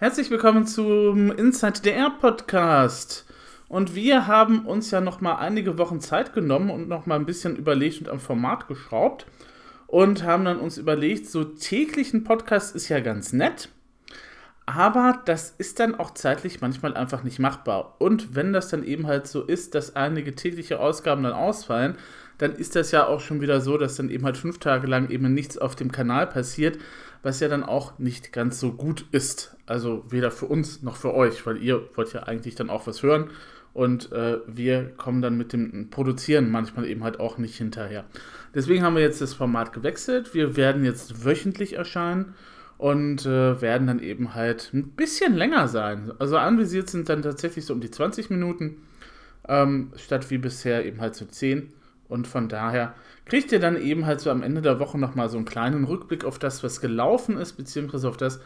Herzlich 0.00 0.30
willkommen 0.30 0.66
zum 0.66 1.30
Inside 1.30 1.82
DR 1.82 2.08
Podcast. 2.08 3.26
Und 3.68 3.94
wir 3.94 4.26
haben 4.26 4.64
uns 4.64 4.90
ja 4.90 5.02
noch 5.02 5.20
mal 5.20 5.34
einige 5.34 5.76
Wochen 5.76 6.00
Zeit 6.00 6.32
genommen 6.32 6.70
und 6.70 6.88
noch 6.88 7.04
mal 7.04 7.16
ein 7.16 7.26
bisschen 7.26 7.54
überlegt 7.54 8.00
und 8.00 8.08
am 8.08 8.18
Format 8.18 8.66
geschraubt 8.66 9.26
und 9.88 10.22
haben 10.24 10.46
dann 10.46 10.58
uns 10.58 10.78
überlegt, 10.78 11.26
so 11.26 11.44
täglichen 11.44 12.24
Podcast 12.24 12.74
ist 12.74 12.88
ja 12.88 13.00
ganz 13.00 13.34
nett, 13.34 13.68
aber 14.64 15.20
das 15.26 15.54
ist 15.58 15.80
dann 15.80 15.94
auch 15.94 16.14
zeitlich 16.14 16.62
manchmal 16.62 16.94
einfach 16.96 17.22
nicht 17.22 17.38
machbar. 17.38 17.96
Und 17.98 18.34
wenn 18.34 18.54
das 18.54 18.68
dann 18.68 18.84
eben 18.84 19.06
halt 19.06 19.26
so 19.26 19.42
ist, 19.42 19.74
dass 19.74 19.96
einige 19.96 20.34
tägliche 20.34 20.80
Ausgaben 20.80 21.24
dann 21.24 21.34
ausfallen, 21.34 21.98
dann 22.38 22.54
ist 22.54 22.74
das 22.74 22.90
ja 22.90 23.06
auch 23.06 23.20
schon 23.20 23.42
wieder 23.42 23.60
so, 23.60 23.76
dass 23.76 23.96
dann 23.96 24.08
eben 24.08 24.24
halt 24.24 24.38
fünf 24.38 24.60
Tage 24.60 24.86
lang 24.86 25.10
eben 25.10 25.34
nichts 25.34 25.58
auf 25.58 25.76
dem 25.76 25.92
Kanal 25.92 26.26
passiert, 26.26 26.78
was 27.22 27.40
ja 27.40 27.48
dann 27.48 27.64
auch 27.64 27.98
nicht 27.98 28.32
ganz 28.32 28.58
so 28.58 28.72
gut 28.72 29.04
ist. 29.12 29.56
Also 29.70 30.04
weder 30.08 30.32
für 30.32 30.46
uns 30.46 30.82
noch 30.82 30.96
für 30.96 31.14
euch, 31.14 31.46
weil 31.46 31.62
ihr 31.62 31.80
wollt 31.94 32.12
ja 32.12 32.24
eigentlich 32.24 32.56
dann 32.56 32.70
auch 32.70 32.88
was 32.88 33.04
hören 33.04 33.30
und 33.72 34.10
äh, 34.10 34.38
wir 34.48 34.90
kommen 34.96 35.22
dann 35.22 35.36
mit 35.36 35.52
dem 35.52 35.90
Produzieren 35.90 36.50
manchmal 36.50 36.86
eben 36.86 37.04
halt 37.04 37.20
auch 37.20 37.38
nicht 37.38 37.56
hinterher. 37.56 38.04
Deswegen 38.52 38.82
haben 38.82 38.96
wir 38.96 39.02
jetzt 39.02 39.20
das 39.20 39.32
Format 39.32 39.72
gewechselt. 39.72 40.34
Wir 40.34 40.56
werden 40.56 40.84
jetzt 40.84 41.24
wöchentlich 41.24 41.74
erscheinen 41.74 42.34
und 42.78 43.24
äh, 43.26 43.62
werden 43.62 43.86
dann 43.86 44.00
eben 44.00 44.34
halt 44.34 44.70
ein 44.74 44.88
bisschen 44.88 45.36
länger 45.36 45.68
sein. 45.68 46.10
Also 46.18 46.36
anvisiert 46.36 46.90
sind 46.90 47.08
dann 47.08 47.22
tatsächlich 47.22 47.64
so 47.64 47.72
um 47.72 47.80
die 47.80 47.92
20 47.92 48.28
Minuten, 48.28 48.78
ähm, 49.48 49.92
statt 49.94 50.30
wie 50.30 50.38
bisher 50.38 50.84
eben 50.84 51.00
halt 51.00 51.14
so 51.14 51.26
10. 51.26 51.72
Und 52.08 52.26
von 52.26 52.48
daher 52.48 52.94
kriegt 53.24 53.52
ihr 53.52 53.60
dann 53.60 53.80
eben 53.80 54.04
halt 54.04 54.18
so 54.18 54.32
am 54.32 54.42
Ende 54.42 54.62
der 54.62 54.80
Woche 54.80 54.98
nochmal 54.98 55.28
so 55.28 55.36
einen 55.36 55.46
kleinen 55.46 55.84
Rückblick 55.84 56.24
auf 56.24 56.40
das, 56.40 56.64
was 56.64 56.80
gelaufen 56.80 57.38
ist, 57.38 57.52
beziehungsweise 57.52 58.08
auf 58.08 58.16
das, 58.16 58.40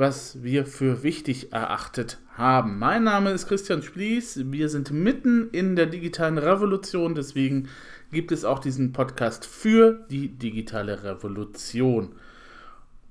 was 0.00 0.42
wir 0.42 0.64
für 0.64 1.02
wichtig 1.02 1.52
erachtet 1.52 2.16
haben. 2.34 2.78
Mein 2.78 3.04
Name 3.04 3.32
ist 3.32 3.46
Christian 3.46 3.82
Splies. 3.82 4.50
Wir 4.50 4.70
sind 4.70 4.90
mitten 4.92 5.50
in 5.52 5.76
der 5.76 5.84
digitalen 5.84 6.38
Revolution, 6.38 7.14
deswegen 7.14 7.68
gibt 8.10 8.32
es 8.32 8.46
auch 8.46 8.60
diesen 8.60 8.94
Podcast 8.94 9.44
für 9.44 10.06
die 10.10 10.28
digitale 10.28 11.04
Revolution. 11.04 12.14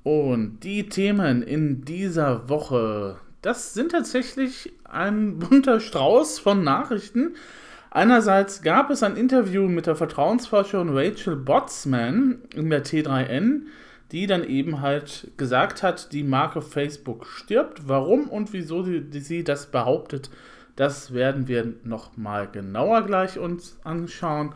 Und 0.01 0.61
die 0.63 0.89
Themen 0.89 1.43
in 1.43 1.85
dieser 1.85 2.49
Woche, 2.49 3.17
das 3.43 3.75
sind 3.75 3.91
tatsächlich 3.91 4.73
ein 4.83 5.37
bunter 5.37 5.79
Strauß 5.79 6.39
von 6.39 6.63
Nachrichten. 6.63 7.35
Einerseits 7.91 8.63
gab 8.63 8.89
es 8.89 9.03
ein 9.03 9.15
Interview 9.15 9.67
mit 9.67 9.85
der 9.85 9.95
Vertrauensforscherin 9.95 10.89
Rachel 10.89 11.35
Botsman 11.35 12.39
in 12.55 12.71
der 12.71 12.83
T3N, 12.83 13.67
die 14.11 14.27
dann 14.27 14.43
eben 14.43 14.81
halt 14.81 15.31
gesagt 15.37 15.83
hat, 15.83 16.11
die 16.13 16.23
Marke 16.23 16.61
Facebook 16.61 17.25
stirbt. 17.27 17.87
Warum 17.87 18.27
und 18.29 18.53
wieso 18.53 18.83
sie, 18.83 19.43
das 19.43 19.67
behauptet, 19.67 20.29
das 20.75 21.13
werden 21.13 21.47
wir 21.47 21.73
nochmal 21.83 22.47
genauer 22.47 23.03
gleich 23.03 23.37
uns 23.37 23.77
anschauen. 23.83 24.55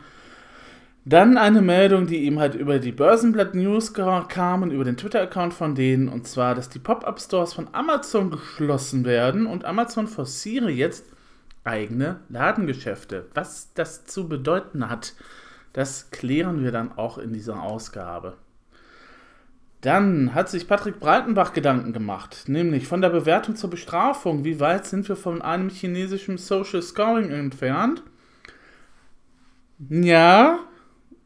Dann 1.06 1.36
eine 1.36 1.60
Meldung, 1.60 2.06
die 2.06 2.24
eben 2.24 2.38
halt 2.38 2.54
über 2.54 2.78
die 2.78 2.92
Börsenblatt 2.92 3.54
News 3.54 3.92
kam 3.92 4.62
und 4.62 4.70
über 4.70 4.84
den 4.84 4.96
Twitter-Account 4.96 5.52
von 5.52 5.74
denen, 5.74 6.08
und 6.08 6.26
zwar, 6.26 6.54
dass 6.54 6.70
die 6.70 6.78
Pop-Up-Stores 6.78 7.52
von 7.52 7.68
Amazon 7.72 8.30
geschlossen 8.30 9.04
werden 9.04 9.44
und 9.46 9.66
Amazon 9.66 10.06
forciere 10.06 10.70
jetzt 10.70 11.04
eigene 11.62 12.20
Ladengeschäfte. 12.30 13.26
Was 13.34 13.74
das 13.74 14.06
zu 14.06 14.28
bedeuten 14.28 14.88
hat, 14.88 15.14
das 15.74 16.10
klären 16.10 16.64
wir 16.64 16.72
dann 16.72 16.96
auch 16.96 17.18
in 17.18 17.34
dieser 17.34 17.62
Ausgabe. 17.62 18.38
Dann 19.84 20.32
hat 20.32 20.48
sich 20.48 20.66
Patrick 20.66 20.98
Breitenbach 20.98 21.52
Gedanken 21.52 21.92
gemacht, 21.92 22.44
nämlich 22.46 22.88
von 22.88 23.02
der 23.02 23.10
Bewertung 23.10 23.54
zur 23.54 23.68
Bestrafung. 23.68 24.42
Wie 24.42 24.58
weit 24.58 24.86
sind 24.86 25.06
wir 25.10 25.14
von 25.14 25.42
einem 25.42 25.68
chinesischen 25.68 26.38
Social 26.38 26.80
Scoring 26.80 27.28
entfernt? 27.28 28.02
Ja, 29.90 30.60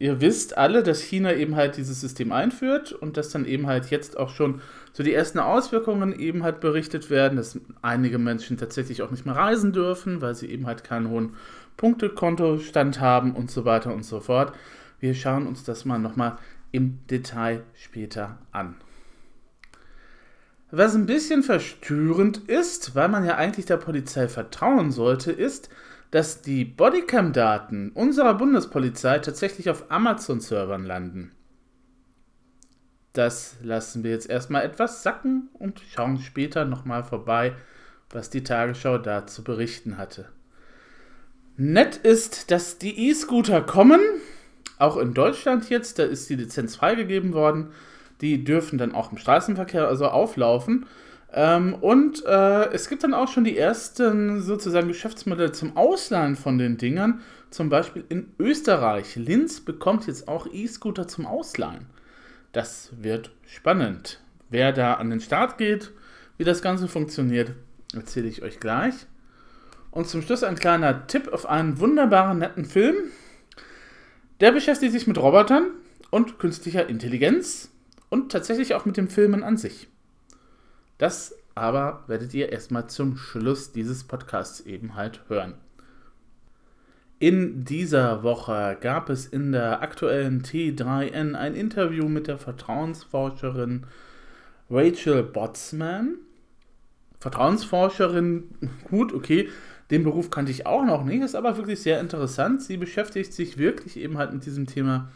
ihr 0.00 0.20
wisst 0.20 0.58
alle, 0.58 0.82
dass 0.82 1.00
China 1.00 1.34
eben 1.34 1.54
halt 1.54 1.76
dieses 1.76 2.00
System 2.00 2.32
einführt 2.32 2.90
und 2.92 3.16
dass 3.16 3.30
dann 3.30 3.44
eben 3.44 3.68
halt 3.68 3.90
jetzt 3.90 4.18
auch 4.18 4.30
schon 4.30 4.60
so 4.92 5.04
die 5.04 5.14
ersten 5.14 5.38
Auswirkungen 5.38 6.18
eben 6.18 6.42
halt 6.42 6.58
berichtet 6.58 7.10
werden, 7.10 7.36
dass 7.36 7.60
einige 7.80 8.18
Menschen 8.18 8.56
tatsächlich 8.56 9.02
auch 9.02 9.12
nicht 9.12 9.24
mehr 9.24 9.36
reisen 9.36 9.72
dürfen, 9.72 10.20
weil 10.20 10.34
sie 10.34 10.50
eben 10.50 10.66
halt 10.66 10.82
keinen 10.82 11.10
hohen 11.10 11.36
Punktekontostand 11.76 12.98
haben 12.98 13.36
und 13.36 13.52
so 13.52 13.64
weiter 13.64 13.94
und 13.94 14.04
so 14.04 14.18
fort. 14.18 14.52
Wir 14.98 15.14
schauen 15.14 15.46
uns 15.46 15.62
das 15.62 15.84
mal 15.84 16.00
nochmal 16.00 16.38
im 16.72 17.06
Detail 17.06 17.64
später 17.74 18.38
an. 18.52 18.76
Was 20.70 20.94
ein 20.94 21.06
bisschen 21.06 21.42
verstörend 21.42 22.48
ist, 22.48 22.94
weil 22.94 23.08
man 23.08 23.24
ja 23.24 23.36
eigentlich 23.36 23.66
der 23.66 23.78
Polizei 23.78 24.28
vertrauen 24.28 24.90
sollte, 24.90 25.32
ist, 25.32 25.70
dass 26.10 26.42
die 26.42 26.64
Bodycam-Daten 26.64 27.90
unserer 27.92 28.34
Bundespolizei 28.34 29.18
tatsächlich 29.18 29.70
auf 29.70 29.90
Amazon-Servern 29.90 30.84
landen. 30.84 31.32
Das 33.14 33.56
lassen 33.62 34.04
wir 34.04 34.10
jetzt 34.10 34.28
erstmal 34.28 34.62
etwas 34.62 35.02
sacken 35.02 35.48
und 35.54 35.80
schauen 35.80 36.20
später 36.20 36.64
nochmal 36.64 37.02
vorbei, 37.02 37.54
was 38.10 38.30
die 38.30 38.44
Tagesschau 38.44 38.98
dazu 38.98 39.42
berichten 39.42 39.98
hatte. 39.98 40.28
Nett 41.56 41.96
ist, 41.96 42.50
dass 42.50 42.78
die 42.78 43.08
E-Scooter 43.08 43.62
kommen, 43.62 44.00
auch 44.78 44.96
in 44.96 45.14
Deutschland 45.14 45.68
jetzt, 45.70 45.98
da 45.98 46.04
ist 46.04 46.28
die 46.30 46.36
Lizenz 46.36 46.76
freigegeben 46.76 47.32
worden. 47.32 47.68
Die 48.20 48.44
dürfen 48.44 48.78
dann 48.78 48.94
auch 48.94 49.12
im 49.12 49.18
Straßenverkehr 49.18 49.86
also 49.86 50.06
auflaufen. 50.06 50.86
Ähm, 51.32 51.74
und 51.74 52.24
äh, 52.24 52.72
es 52.72 52.88
gibt 52.88 53.04
dann 53.04 53.14
auch 53.14 53.28
schon 53.28 53.44
die 53.44 53.58
ersten 53.58 54.40
sozusagen 54.40 54.88
Geschäftsmodelle 54.88 55.52
zum 55.52 55.76
Ausleihen 55.76 56.36
von 56.36 56.58
den 56.58 56.78
Dingern. 56.78 57.20
Zum 57.50 57.68
Beispiel 57.68 58.04
in 58.08 58.32
Österreich. 58.38 59.16
Linz 59.16 59.60
bekommt 59.60 60.06
jetzt 60.06 60.28
auch 60.28 60.46
E-Scooter 60.52 61.08
zum 61.08 61.26
Ausleihen. 61.26 61.86
Das 62.52 62.90
wird 63.00 63.30
spannend. 63.46 64.20
Wer 64.50 64.72
da 64.72 64.94
an 64.94 65.10
den 65.10 65.20
Start 65.20 65.58
geht, 65.58 65.92
wie 66.38 66.44
das 66.44 66.62
Ganze 66.62 66.88
funktioniert, 66.88 67.52
erzähle 67.94 68.28
ich 68.28 68.42
euch 68.42 68.60
gleich. 68.60 68.94
Und 69.90 70.08
zum 70.08 70.22
Schluss 70.22 70.44
ein 70.44 70.56
kleiner 70.56 71.06
Tipp 71.06 71.28
auf 71.32 71.46
einen 71.46 71.78
wunderbaren, 71.80 72.38
netten 72.38 72.64
Film. 72.64 72.96
Der 74.40 74.52
beschäftigt 74.52 74.92
sich 74.92 75.06
mit 75.06 75.18
Robotern 75.18 75.70
und 76.10 76.38
künstlicher 76.38 76.88
Intelligenz 76.88 77.70
und 78.08 78.30
tatsächlich 78.30 78.74
auch 78.74 78.84
mit 78.84 78.96
dem 78.96 79.08
Filmen 79.08 79.42
an 79.42 79.56
sich. 79.56 79.88
Das 80.98 81.34
aber 81.54 82.04
werdet 82.06 82.32
ihr 82.34 82.52
erstmal 82.52 82.88
zum 82.88 83.16
Schluss 83.16 83.72
dieses 83.72 84.04
Podcasts 84.04 84.60
eben 84.60 84.94
halt 84.94 85.22
hören. 85.28 85.54
In 87.18 87.64
dieser 87.64 88.22
Woche 88.22 88.76
gab 88.80 89.10
es 89.10 89.26
in 89.26 89.50
der 89.50 89.82
aktuellen 89.82 90.42
T3N 90.42 91.34
ein 91.34 91.56
Interview 91.56 92.08
mit 92.08 92.28
der 92.28 92.38
Vertrauensforscherin 92.38 93.86
Rachel 94.70 95.24
Botsman. 95.24 96.14
Vertrauensforscherin, 97.18 98.54
gut, 98.88 99.12
okay, 99.12 99.48
den 99.90 100.04
Beruf 100.04 100.30
kannte 100.30 100.52
ich 100.52 100.66
auch 100.66 100.84
noch 100.84 101.04
nicht, 101.04 101.22
ist 101.22 101.34
aber 101.34 101.56
wirklich 101.56 101.80
sehr 101.80 102.00
interessant. 102.00 102.62
Sie 102.62 102.76
beschäftigt 102.76 103.32
sich 103.32 103.56
wirklich 103.56 103.96
eben 103.96 104.18
halt 104.18 104.32
mit 104.32 104.44
diesem 104.44 104.66
Thema 104.66 105.08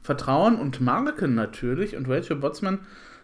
Vertrauen 0.00 0.56
und 0.56 0.80
Marken 0.80 1.34
natürlich. 1.34 1.96
Und 1.96 2.08
Rachel 2.08 2.36
Botsman 2.36 2.80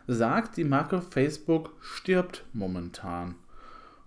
sagt, 0.07 0.57
die 0.57 0.65
Marke 0.65 1.03
Facebook 1.03 1.73
stirbt 1.81 2.45
momentan. 2.53 3.35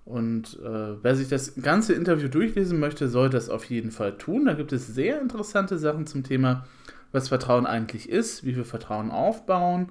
Und 0.06 0.58
äh, 0.64 1.04
wer 1.04 1.16
sich 1.16 1.28
das 1.28 1.56
ganze 1.62 1.94
Interview 1.94 2.30
durchlesen 2.30 2.80
möchte, 2.80 3.10
soll 3.10 3.30
das 3.30 3.50
auf 3.50 3.66
jeden 3.66 3.92
Fall 3.92 4.18
tun. 4.18 4.46
Da 4.46 4.54
gibt 4.54 4.72
es 4.72 4.88
sehr 4.88 5.22
interessante 5.22 5.78
Sachen 5.78 6.08
zum 6.08 6.24
Thema, 6.24 6.66
was 7.12 7.28
Vertrauen 7.28 7.66
eigentlich 7.66 8.10
ist, 8.10 8.46
wie 8.46 8.56
wir 8.56 8.64
Vertrauen 8.64 9.12
aufbauen, 9.12 9.90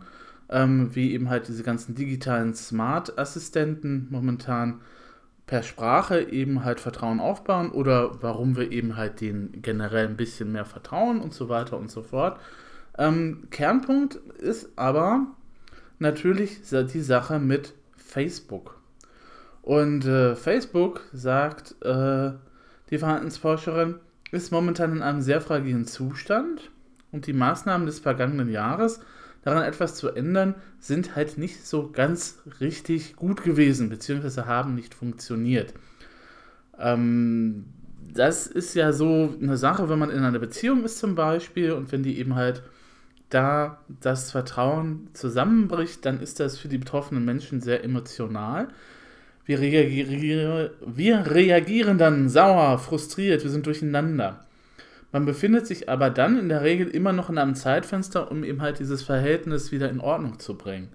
ähm, 0.49 0.95
wie 0.95 1.13
eben 1.13 1.29
halt 1.29 1.49
diese 1.49 1.63
ganzen 1.63 1.95
digitalen 1.95 2.55
Smart-Assistenten 2.55 4.07
momentan 4.11 4.81
per 5.47 5.63
Sprache 5.63 6.21
eben 6.21 6.65
halt 6.65 6.81
Vertrauen 6.81 7.21
aufbauen 7.21 7.71
oder 7.71 8.23
warum 8.23 8.57
wir 8.57 8.73
eben 8.73 8.97
halt 8.97 9.21
denen 9.21 9.63
generell 9.63 10.09
ein 10.09 10.17
bisschen 10.17 10.53
mehr 10.53 10.65
vertrauen 10.65 11.21
und 11.21 11.33
so 11.33 11.49
weiter 11.49 11.79
und 11.79 11.91
so 11.91 12.03
fort. 12.03 12.41
Ähm, 12.99 13.47
Kernpunkt 13.51 14.17
ist 14.39 14.71
aber, 14.77 15.27
natürlich 15.99 16.61
die 16.63 17.01
Sache 17.01 17.39
mit 17.39 17.75
Facebook. 17.97 18.79
Und 19.63 20.05
äh, 20.05 20.37
Facebook 20.37 21.03
sagt, 21.13 21.75
äh, 21.83 22.33
die 22.91 22.99
Verhaltensforscherin 22.99 23.97
ist 24.31 24.53
momentan 24.53 24.93
in 24.93 25.03
einem 25.03 25.21
sehr 25.21 25.41
fragilen 25.41 25.87
Zustand 25.87 26.71
und 27.13 27.27
die 27.27 27.33
Maßnahmen 27.33 27.87
des 27.87 27.99
vergangenen 27.99 28.49
Jahres, 28.49 29.01
daran 29.47 29.63
etwas 29.63 29.95
zu 29.95 30.09
ändern, 30.09 30.57
sind 30.81 31.15
halt 31.15 31.39
nicht 31.39 31.65
so 31.65 31.89
ganz 31.93 32.43
richtig 32.61 33.15
gut 33.15 33.45
gewesen, 33.45 33.89
beziehungsweise 33.89 34.47
haben 34.47 34.75
nicht 34.75 34.93
funktioniert. 34.93 35.73
Ähm, 36.81 37.67
das 38.13 38.49
ist 38.49 38.75
ja 38.75 38.93
so 38.93 39.37
eine 39.41 39.57
Sache, 39.57 39.89
wenn 39.89 40.01
man 40.01 40.11
in 40.11 40.25
einer 40.25 40.41
Beziehung 40.41 40.85
ist 40.85 40.99
zum 40.99 41.15
Beispiel 41.15 41.71
und 41.71 41.93
wenn 41.93 42.03
die 42.03 42.19
eben 42.19 42.35
halt 42.35 42.65
da 43.31 43.79
das 44.01 44.33
Vertrauen 44.33 45.11
zusammenbricht, 45.13 46.05
dann 46.05 46.21
ist 46.21 46.41
das 46.41 46.59
für 46.59 46.69
die 46.69 46.79
betroffenen 46.79 47.25
Menschen 47.25 47.61
sehr 47.61 47.85
emotional. 47.85 48.67
Wir 49.45 49.61
reagieren, 49.61 50.71
wir 50.85 51.31
reagieren 51.31 51.99
dann 51.99 52.29
sauer, 52.29 52.79
frustriert, 52.81 53.45
wir 53.45 53.51
sind 53.51 53.67
durcheinander. 53.67 54.45
Man 55.17 55.25
befindet 55.25 55.67
sich 55.67 55.89
aber 55.89 56.11
dann 56.11 56.39
in 56.39 56.51
der 56.51 56.61
Regel 56.61 56.89
immer 56.89 57.11
noch 57.11 57.31
in 57.31 57.39
einem 57.39 57.55
Zeitfenster, 57.55 58.31
um 58.31 58.45
eben 58.45 58.61
halt 58.61 58.81
dieses 58.81 59.03
Verhältnis 59.03 59.73
wieder 59.73 59.89
in 59.89 59.99
Ordnung 59.99 60.39
zu 60.39 60.59
bringen. 60.59 60.91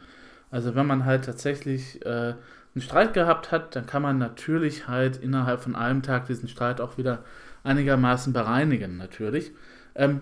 Also 0.51 0.75
wenn 0.75 0.85
man 0.85 1.05
halt 1.05 1.25
tatsächlich 1.25 2.05
äh, 2.05 2.35
einen 2.75 2.81
Streit 2.83 3.15
gehabt 3.15 3.51
hat, 3.51 3.75
dann 3.75 3.87
kann 3.87 4.03
man 4.03 4.19
natürlich 4.19 4.87
halt 4.87 5.17
innerhalb 5.17 5.61
von 5.61 5.75
einem 5.75 6.03
Tag 6.03 6.27
diesen 6.27 6.47
Streit 6.47 6.81
auch 6.81 6.99
wieder 6.99 7.23
einigermaßen 7.63 8.31
bereinigen, 8.31 8.95
natürlich. 8.95 9.53
Ähm, 9.95 10.21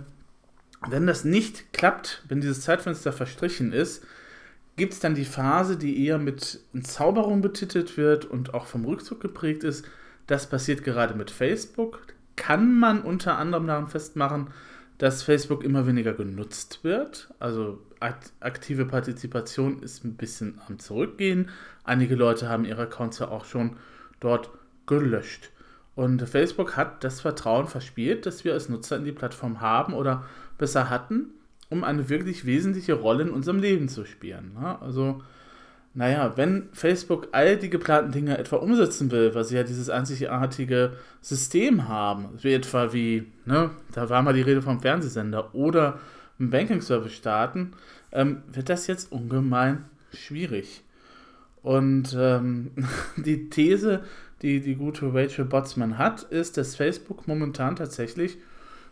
wenn 0.88 1.06
das 1.06 1.25
nicht 1.25 1.74
klappt, 1.74 2.24
wenn 2.30 2.40
dieses 2.40 2.62
Zeitfenster 2.62 3.12
verstrichen 3.12 3.74
ist, 3.74 4.06
gibt 4.78 4.94
es 4.94 5.01
dann 5.01 5.13
die 5.13 5.25
Phase, 5.25 5.75
die 5.75 6.06
eher 6.06 6.19
mit 6.19 6.62
Entzauberung 6.74 7.42
betitelt 7.42 7.98
wird 7.98 8.24
und 8.24 8.54
auch 8.54 8.66
vom 8.66 8.86
Rückzug 8.86 9.19
geprägt 9.19 9.66
ist. 9.66 9.86
Das 10.25 10.48
passiert 10.48 10.86
gerade 10.86 11.16
mit 11.16 11.31
Facebook. 11.31 12.00
Kann 12.39 12.80
man 12.80 13.01
unter 13.01 13.38
anderem 13.38 13.68
daran 13.68 13.88
festmachen, 13.88 14.47
dass 14.97 15.21
Facebook 15.21 15.63
immer 15.63 15.86
weniger 15.86 16.13
genutzt 16.13 16.80
wird. 16.83 17.30
Also 17.39 17.80
aktive 18.39 18.86
Partizipation 18.86 19.83
ist 19.83 20.03
ein 20.03 20.15
bisschen 20.15 20.59
am 20.68 20.80
Zurückgehen. 20.80 21.50
Einige 21.83 22.15
Leute 22.15 22.50
haben 22.50 22.65
ihre 22.65 22.83
Accounts 22.83 23.19
ja 23.19 23.27
auch 23.27 23.45
schon 23.45 23.77
dort 24.19 24.50
gelöscht. 24.88 25.51
Und 25.95 26.21
Facebook 26.27 26.75
hat 26.75 27.03
das 27.03 27.21
Vertrauen 27.21 27.68
verspielt, 27.68 28.25
das 28.25 28.44
wir 28.44 28.53
als 28.53 28.69
Nutzer 28.69 28.97
in 28.97 29.06
die 29.06 29.12
Plattform 29.12 29.62
haben 29.62 29.94
oder 29.94 30.25
besser 30.57 30.89
hatten 30.89 31.33
um 31.69 31.83
eine 31.83 32.09
wirklich 32.09 32.45
wesentliche 32.45 32.94
Rolle 32.94 33.24
in 33.24 33.30
unserem 33.30 33.59
Leben 33.59 33.88
zu 33.88 34.06
spielen. 34.06 34.53
Ne? 34.59 34.81
Also, 34.81 35.21
naja, 35.94 36.33
wenn 36.36 36.69
Facebook 36.71 37.30
all 37.31 37.57
die 37.57 37.69
geplanten 37.69 38.12
Dinge 38.12 38.38
etwa 38.38 38.57
umsetzen 38.57 39.12
will, 39.12 39.33
weil 39.33 39.44
sie 39.44 39.56
ja 39.56 39.63
dieses 39.63 39.89
einzigartige 39.89 40.94
System 41.21 41.88
haben, 41.88 42.30
wie 42.41 42.53
etwa 42.53 42.94
wie, 42.94 43.31
ne, 43.45 43.71
da 43.94 44.09
war 44.09 44.21
mal 44.21 44.33
die 44.33 44.41
Rede 44.41 44.62
vom 44.62 44.80
Fernsehsender 44.80 45.53
oder 45.56 46.00
einen 46.39 46.51
Banking-Service 46.51 47.13
starten, 47.13 47.74
ähm, 48.12 48.44
wird 48.51 48.69
das 48.69 48.88
jetzt 48.88 49.12
ungemein 49.12 49.86
schwierig. 50.13 50.83
Und 51.63 52.15
ähm, 52.18 52.71
die 53.18 53.50
These, 53.50 54.01
die 54.41 54.62
die 54.62 54.75
gute 54.75 55.13
Rachel 55.13 55.45
Botsman 55.45 55.97
hat, 55.97 56.24
ist, 56.24 56.57
dass 56.57 56.75
Facebook 56.75 57.27
momentan 57.27 57.75
tatsächlich 57.75 58.38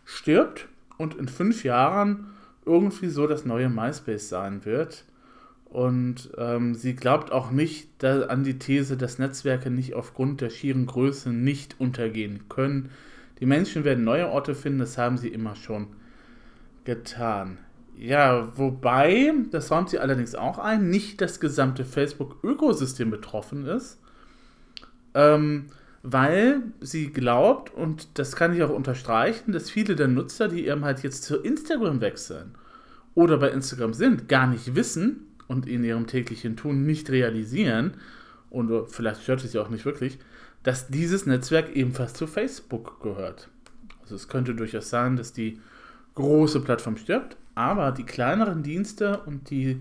stirbt 0.04 0.66
und 0.96 1.14
in 1.14 1.28
fünf 1.28 1.64
Jahren 1.64 2.26
irgendwie 2.66 3.08
so 3.08 3.26
das 3.26 3.44
neue 3.44 3.68
MySpace 3.68 4.28
sein 4.28 4.64
wird. 4.64 5.04
Und 5.70 6.30
ähm, 6.38 6.74
sie 6.74 6.94
glaubt 6.94 7.30
auch 7.30 7.50
nicht 7.50 7.90
da, 7.98 8.22
an 8.22 8.42
die 8.42 8.58
These, 8.58 8.96
dass 8.96 9.18
Netzwerke 9.18 9.70
nicht 9.70 9.94
aufgrund 9.94 10.40
der 10.40 10.50
schieren 10.50 10.86
Größe 10.86 11.30
nicht 11.30 11.78
untergehen 11.78 12.48
können. 12.48 12.90
Die 13.40 13.46
Menschen 13.46 13.84
werden 13.84 14.04
neue 14.04 14.28
Orte 14.28 14.54
finden, 14.54 14.78
das 14.78 14.96
haben 14.96 15.18
sie 15.18 15.28
immer 15.28 15.56
schon 15.56 15.88
getan. 16.84 17.58
Ja, 17.98 18.56
wobei, 18.56 19.32
das 19.50 19.70
räumt 19.70 19.90
sie 19.90 19.98
allerdings 19.98 20.34
auch 20.34 20.58
ein, 20.58 20.88
nicht 20.88 21.20
das 21.20 21.38
gesamte 21.38 21.84
Facebook-Ökosystem 21.84 23.10
betroffen 23.10 23.66
ist, 23.66 24.00
ähm, 25.14 25.66
weil 26.02 26.62
sie 26.80 27.12
glaubt, 27.12 27.74
und 27.74 28.18
das 28.18 28.36
kann 28.36 28.54
ich 28.54 28.62
auch 28.62 28.70
unterstreichen, 28.70 29.52
dass 29.52 29.68
viele 29.68 29.96
der 29.96 30.08
Nutzer, 30.08 30.48
die 30.48 30.66
eben 30.66 30.84
halt 30.84 31.02
jetzt 31.02 31.24
zu 31.24 31.38
Instagram 31.38 32.00
wechseln 32.00 32.54
oder 33.14 33.36
bei 33.36 33.50
Instagram 33.50 33.92
sind, 33.92 34.28
gar 34.28 34.46
nicht 34.46 34.74
wissen 34.74 35.27
und 35.48 35.66
in 35.66 35.82
ihrem 35.82 36.06
täglichen 36.06 36.56
Tun 36.56 36.86
nicht 36.86 37.10
realisieren, 37.10 37.94
und 38.50 38.90
vielleicht 38.90 39.22
stört 39.22 39.44
es 39.44 39.52
sie 39.52 39.58
auch 39.58 39.68
nicht 39.68 39.84
wirklich, 39.84 40.18
dass 40.62 40.88
dieses 40.88 41.26
Netzwerk 41.26 41.74
ebenfalls 41.74 42.14
zu 42.14 42.26
Facebook 42.26 43.00
gehört. 43.02 43.48
Also 44.02 44.14
es 44.14 44.28
könnte 44.28 44.54
durchaus 44.54 44.88
sein, 44.88 45.16
dass 45.16 45.32
die 45.32 45.60
große 46.14 46.60
Plattform 46.60 46.96
stirbt, 46.96 47.36
aber 47.54 47.92
die 47.92 48.04
kleineren 48.04 48.62
Dienste 48.62 49.20
und 49.26 49.50
die 49.50 49.80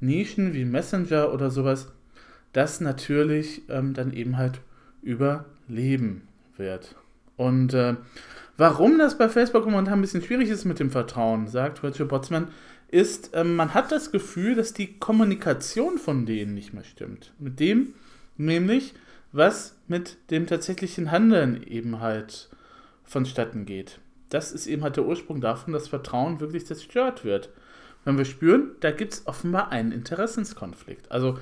Nischen 0.00 0.54
wie 0.54 0.64
Messenger 0.64 1.32
oder 1.32 1.50
sowas, 1.50 1.92
das 2.52 2.80
natürlich 2.80 3.62
ähm, 3.68 3.94
dann 3.94 4.12
eben 4.12 4.36
halt 4.36 4.60
überleben 5.02 6.22
wird. 6.56 6.96
Und 7.36 7.74
äh, 7.74 7.96
warum 8.60 8.98
das 8.98 9.16
bei 9.16 9.30
Facebook 9.30 9.64
momentan 9.64 9.94
ein 9.94 10.00
bisschen 10.02 10.22
schwierig 10.22 10.50
ist 10.50 10.66
mit 10.66 10.78
dem 10.78 10.90
Vertrauen, 10.90 11.48
sagt 11.48 11.82
Rachel 11.82 12.04
Botsman, 12.04 12.48
ist, 12.88 13.32
äh, 13.32 13.42
man 13.42 13.72
hat 13.72 13.90
das 13.90 14.12
Gefühl, 14.12 14.54
dass 14.54 14.74
die 14.74 14.98
Kommunikation 14.98 15.96
von 15.96 16.26
denen 16.26 16.52
nicht 16.52 16.74
mehr 16.74 16.84
stimmt. 16.84 17.32
Mit 17.38 17.58
dem, 17.58 17.94
nämlich, 18.36 18.92
was 19.32 19.78
mit 19.88 20.18
dem 20.30 20.46
tatsächlichen 20.46 21.10
Handeln 21.10 21.62
eben 21.62 22.00
halt 22.00 22.50
vonstatten 23.02 23.64
geht. 23.64 23.98
Das 24.28 24.52
ist 24.52 24.66
eben 24.66 24.82
halt 24.82 24.96
der 24.96 25.06
Ursprung 25.06 25.40
davon, 25.40 25.72
dass 25.72 25.88
Vertrauen 25.88 26.40
wirklich 26.40 26.66
zerstört 26.66 27.24
wird. 27.24 27.48
Wenn 28.04 28.18
wir 28.18 28.26
spüren, 28.26 28.72
da 28.80 28.90
gibt 28.90 29.14
es 29.14 29.26
offenbar 29.26 29.72
einen 29.72 29.90
Interessenskonflikt. 29.90 31.10
Also 31.10 31.38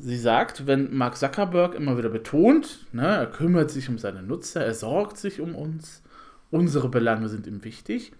Sie 0.00 0.18
sagt, 0.18 0.66
wenn 0.66 0.92
Mark 0.92 1.16
Zuckerberg 1.16 1.76
immer 1.76 1.96
wieder 1.96 2.08
betont, 2.08 2.86
ne, 2.90 3.06
er 3.06 3.26
kümmert 3.26 3.70
sich 3.70 3.88
um 3.88 3.98
seine 3.98 4.24
Nutzer, 4.24 4.64
er 4.64 4.74
sorgt 4.74 5.18
sich 5.18 5.40
um 5.40 5.54
uns, 5.54 6.01
unsere 6.52 6.88
Belange 6.88 7.28
sind 7.28 7.48
ihm 7.48 7.64
wichtig. 7.64 8.12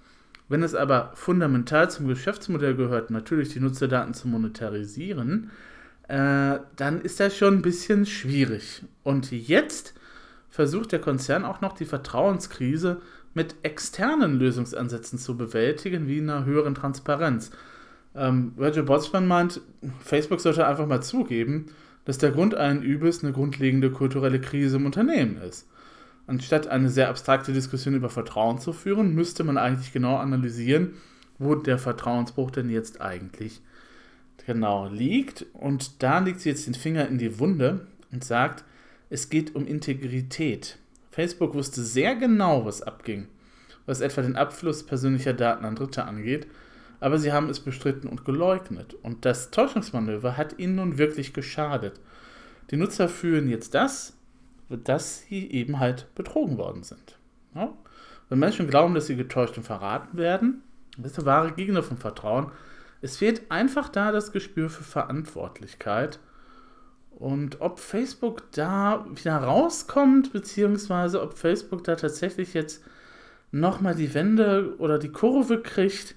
Wenn 0.48 0.64
es 0.64 0.74
aber 0.74 1.12
fundamental 1.14 1.88
zum 1.88 2.08
Geschäftsmodell 2.08 2.74
gehört, 2.74 3.10
natürlich 3.10 3.50
die 3.50 3.60
Nutzerdaten 3.60 4.14
zu 4.14 4.26
monetarisieren, 4.26 5.50
äh, 6.08 6.58
dann 6.76 7.00
ist 7.02 7.20
das 7.20 7.36
schon 7.36 7.54
ein 7.54 7.62
bisschen 7.62 8.04
schwierig. 8.06 8.82
Und 9.04 9.30
jetzt 9.30 9.94
versucht 10.50 10.92
der 10.92 11.00
Konzern 11.00 11.44
auch 11.44 11.60
noch 11.60 11.74
die 11.74 11.84
Vertrauenskrise 11.84 13.00
mit 13.34 13.54
externen 13.62 14.38
Lösungsansätzen 14.38 15.18
zu 15.18 15.36
bewältigen, 15.36 16.08
wie 16.08 16.20
einer 16.20 16.44
höheren 16.44 16.74
Transparenz. 16.74 17.50
Ähm, 18.14 18.52
Roger 18.58 18.82
Botsman 18.82 19.26
meint, 19.26 19.60
Facebook 20.04 20.40
sollte 20.40 20.66
einfach 20.66 20.86
mal 20.86 21.02
zugeben, 21.02 21.66
dass 22.04 22.18
der 22.18 22.32
Grund 22.32 22.54
allen 22.54 22.82
Übels 22.82 23.22
eine 23.22 23.32
grundlegende 23.32 23.90
kulturelle 23.90 24.40
Krise 24.40 24.76
im 24.76 24.86
Unternehmen 24.86 25.38
ist. 25.40 25.66
Anstatt 26.26 26.68
eine 26.68 26.88
sehr 26.88 27.08
abstrakte 27.08 27.52
Diskussion 27.52 27.94
über 27.94 28.08
Vertrauen 28.08 28.58
zu 28.58 28.72
führen, 28.72 29.14
müsste 29.14 29.44
man 29.44 29.58
eigentlich 29.58 29.92
genau 29.92 30.16
analysieren, 30.16 30.94
wo 31.38 31.54
der 31.54 31.78
Vertrauensbruch 31.78 32.50
denn 32.50 32.70
jetzt 32.70 33.00
eigentlich 33.00 33.60
genau 34.46 34.88
liegt. 34.88 35.46
Und 35.52 36.02
da 36.02 36.20
legt 36.20 36.40
sie 36.40 36.50
jetzt 36.50 36.66
den 36.66 36.74
Finger 36.74 37.08
in 37.08 37.18
die 37.18 37.38
Wunde 37.38 37.86
und 38.12 38.24
sagt, 38.24 38.64
es 39.10 39.28
geht 39.28 39.54
um 39.54 39.66
Integrität. 39.66 40.78
Facebook 41.10 41.54
wusste 41.54 41.82
sehr 41.82 42.14
genau, 42.14 42.64
was 42.64 42.82
abging, 42.82 43.26
was 43.86 44.00
etwa 44.00 44.22
den 44.22 44.36
Abfluss 44.36 44.86
persönlicher 44.86 45.34
Daten 45.34 45.64
an 45.64 45.74
Dritte 45.74 46.04
angeht 46.04 46.46
aber 47.02 47.18
sie 47.18 47.32
haben 47.32 47.50
es 47.50 47.58
bestritten 47.58 48.06
und 48.06 48.24
geleugnet. 48.24 48.94
Und 49.02 49.24
das 49.24 49.50
Täuschungsmanöver 49.50 50.36
hat 50.36 50.60
ihnen 50.60 50.76
nun 50.76 50.98
wirklich 50.98 51.32
geschadet. 51.32 51.98
Die 52.70 52.76
Nutzer 52.76 53.08
fühlen 53.08 53.48
jetzt 53.48 53.74
das, 53.74 54.16
dass 54.78 55.20
sie 55.22 55.50
eben 55.50 55.78
halt 55.78 56.14
betrogen 56.14 56.58
worden 56.58 56.82
sind. 56.82 57.18
Ja? 57.54 57.72
Wenn 58.28 58.38
Menschen 58.38 58.68
glauben, 58.68 58.94
dass 58.94 59.06
sie 59.06 59.16
getäuscht 59.16 59.56
und 59.56 59.64
verraten 59.64 60.16
werden, 60.16 60.62
das 60.96 61.12
ist 61.12 61.18
der 61.18 61.26
wahre 61.26 61.52
Gegner 61.52 61.82
vom 61.82 61.96
Vertrauen. 61.96 62.50
Es 63.00 63.16
fehlt 63.16 63.50
einfach 63.50 63.88
da 63.88 64.12
das 64.12 64.32
Gespür 64.32 64.70
für 64.70 64.84
Verantwortlichkeit. 64.84 66.18
Und 67.10 67.60
ob 67.60 67.78
Facebook 67.78 68.44
da 68.52 69.06
wieder 69.10 69.36
rauskommt, 69.36 70.32
beziehungsweise 70.32 71.22
ob 71.22 71.38
Facebook 71.38 71.84
da 71.84 71.96
tatsächlich 71.96 72.54
jetzt 72.54 72.84
nochmal 73.50 73.94
die 73.94 74.14
Wende 74.14 74.74
oder 74.78 74.98
die 74.98 75.10
Kurve 75.10 75.60
kriegt, 75.60 76.14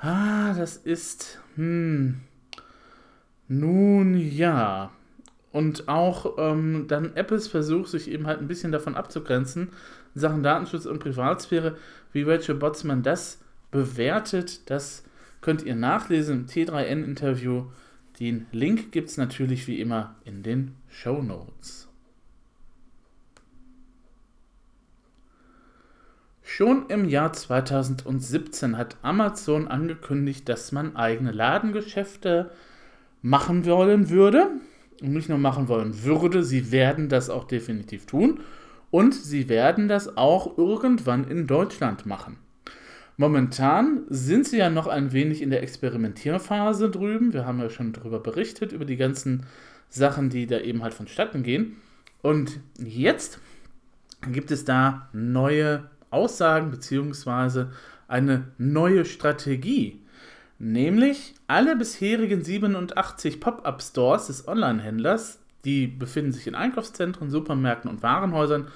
Ah, 0.00 0.52
das 0.52 0.76
ist. 0.76 1.40
Hm. 1.56 2.20
Nun 3.48 4.16
ja. 4.16 4.92
Und 5.56 5.88
auch 5.88 6.36
ähm, 6.36 6.84
dann 6.86 7.16
Apples 7.16 7.48
Versuch, 7.48 7.86
sich 7.86 8.10
eben 8.10 8.26
halt 8.26 8.40
ein 8.40 8.46
bisschen 8.46 8.72
davon 8.72 8.94
abzugrenzen, 8.94 9.70
in 10.14 10.20
Sachen 10.20 10.42
Datenschutz 10.42 10.84
und 10.84 10.98
Privatsphäre, 10.98 11.78
wie 12.12 12.24
Rachel 12.24 12.56
Botsman 12.56 13.02
das 13.02 13.40
bewertet, 13.70 14.68
das 14.68 15.02
könnt 15.40 15.62
ihr 15.62 15.74
nachlesen 15.74 16.40
im 16.40 16.46
T3N-Interview. 16.46 17.64
Den 18.20 18.44
Link 18.52 18.92
gibt 18.92 19.08
es 19.08 19.16
natürlich 19.16 19.66
wie 19.66 19.80
immer 19.80 20.16
in 20.26 20.42
den 20.42 20.74
Show 20.90 21.22
Notes. 21.22 21.88
Schon 26.42 26.84
im 26.90 27.08
Jahr 27.08 27.32
2017 27.32 28.76
hat 28.76 28.98
Amazon 29.00 29.68
angekündigt, 29.68 30.50
dass 30.50 30.70
man 30.72 30.96
eigene 30.96 31.32
Ladengeschäfte 31.32 32.50
machen 33.22 33.64
wollen 33.64 34.10
würde. 34.10 34.50
Nicht 35.00 35.28
nur 35.28 35.38
machen 35.38 35.68
wollen 35.68 36.04
würde, 36.04 36.42
sie 36.42 36.72
werden 36.72 37.08
das 37.08 37.30
auch 37.30 37.44
definitiv 37.44 38.06
tun. 38.06 38.40
Und 38.90 39.14
sie 39.14 39.48
werden 39.48 39.88
das 39.88 40.16
auch 40.16 40.56
irgendwann 40.56 41.24
in 41.24 41.46
Deutschland 41.46 42.06
machen. 42.06 42.38
Momentan 43.18 44.02
sind 44.08 44.46
sie 44.46 44.58
ja 44.58 44.68
noch 44.68 44.86
ein 44.86 45.12
wenig 45.12 45.40
in 45.42 45.50
der 45.50 45.62
Experimentierphase 45.62 46.90
drüben. 46.90 47.32
Wir 47.32 47.46
haben 47.46 47.60
ja 47.60 47.70
schon 47.70 47.92
darüber 47.92 48.20
berichtet, 48.20 48.72
über 48.72 48.84
die 48.84 48.96
ganzen 48.96 49.46
Sachen, 49.88 50.28
die 50.28 50.46
da 50.46 50.60
eben 50.60 50.82
halt 50.82 50.94
vonstatten 50.94 51.42
gehen. 51.42 51.76
Und 52.22 52.60
jetzt 52.78 53.40
gibt 54.32 54.50
es 54.50 54.64
da 54.64 55.08
neue 55.12 55.90
Aussagen 56.10 56.70
beziehungsweise 56.70 57.70
eine 58.08 58.48
neue 58.58 59.04
Strategie. 59.04 60.00
Nämlich 60.58 61.34
alle 61.46 61.76
bisherigen 61.76 62.42
87 62.42 63.40
Pop-up-Stores 63.40 64.28
des 64.28 64.48
Online-Händlers, 64.48 65.38
die 65.64 65.86
befinden 65.86 66.32
sich 66.32 66.46
in 66.46 66.54
Einkaufszentren, 66.54 67.30
Supermärkten 67.30 67.90
und 67.90 68.02
Warenhäusern, 68.02 68.68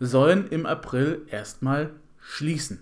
sollen 0.00 0.48
im 0.48 0.64
April 0.64 1.22
erstmal 1.30 1.90
schließen. 2.20 2.80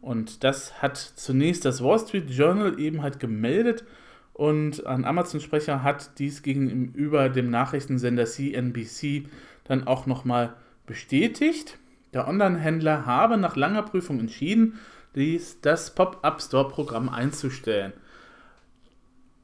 Und 0.00 0.44
das 0.44 0.80
hat 0.82 0.96
zunächst 0.96 1.64
das 1.64 1.82
Wall 1.82 1.98
Street 1.98 2.30
Journal 2.30 2.78
eben 2.78 3.02
halt 3.02 3.18
gemeldet 3.18 3.84
und 4.32 4.86
ein 4.86 5.04
Amazon-Sprecher 5.04 5.82
hat 5.82 6.18
dies 6.18 6.42
gegenüber 6.42 7.28
dem 7.28 7.50
Nachrichtensender 7.50 8.26
CNBC 8.26 9.24
dann 9.64 9.86
auch 9.86 10.06
nochmal 10.06 10.54
bestätigt. 10.86 11.78
Der 12.12 12.28
Online-Händler 12.28 13.06
habe 13.06 13.38
nach 13.38 13.56
langer 13.56 13.82
Prüfung 13.82 14.20
entschieden, 14.20 14.78
dies, 15.16 15.60
das 15.60 15.94
Pop-Up-Store-Programm 15.94 17.08
einzustellen. 17.08 17.92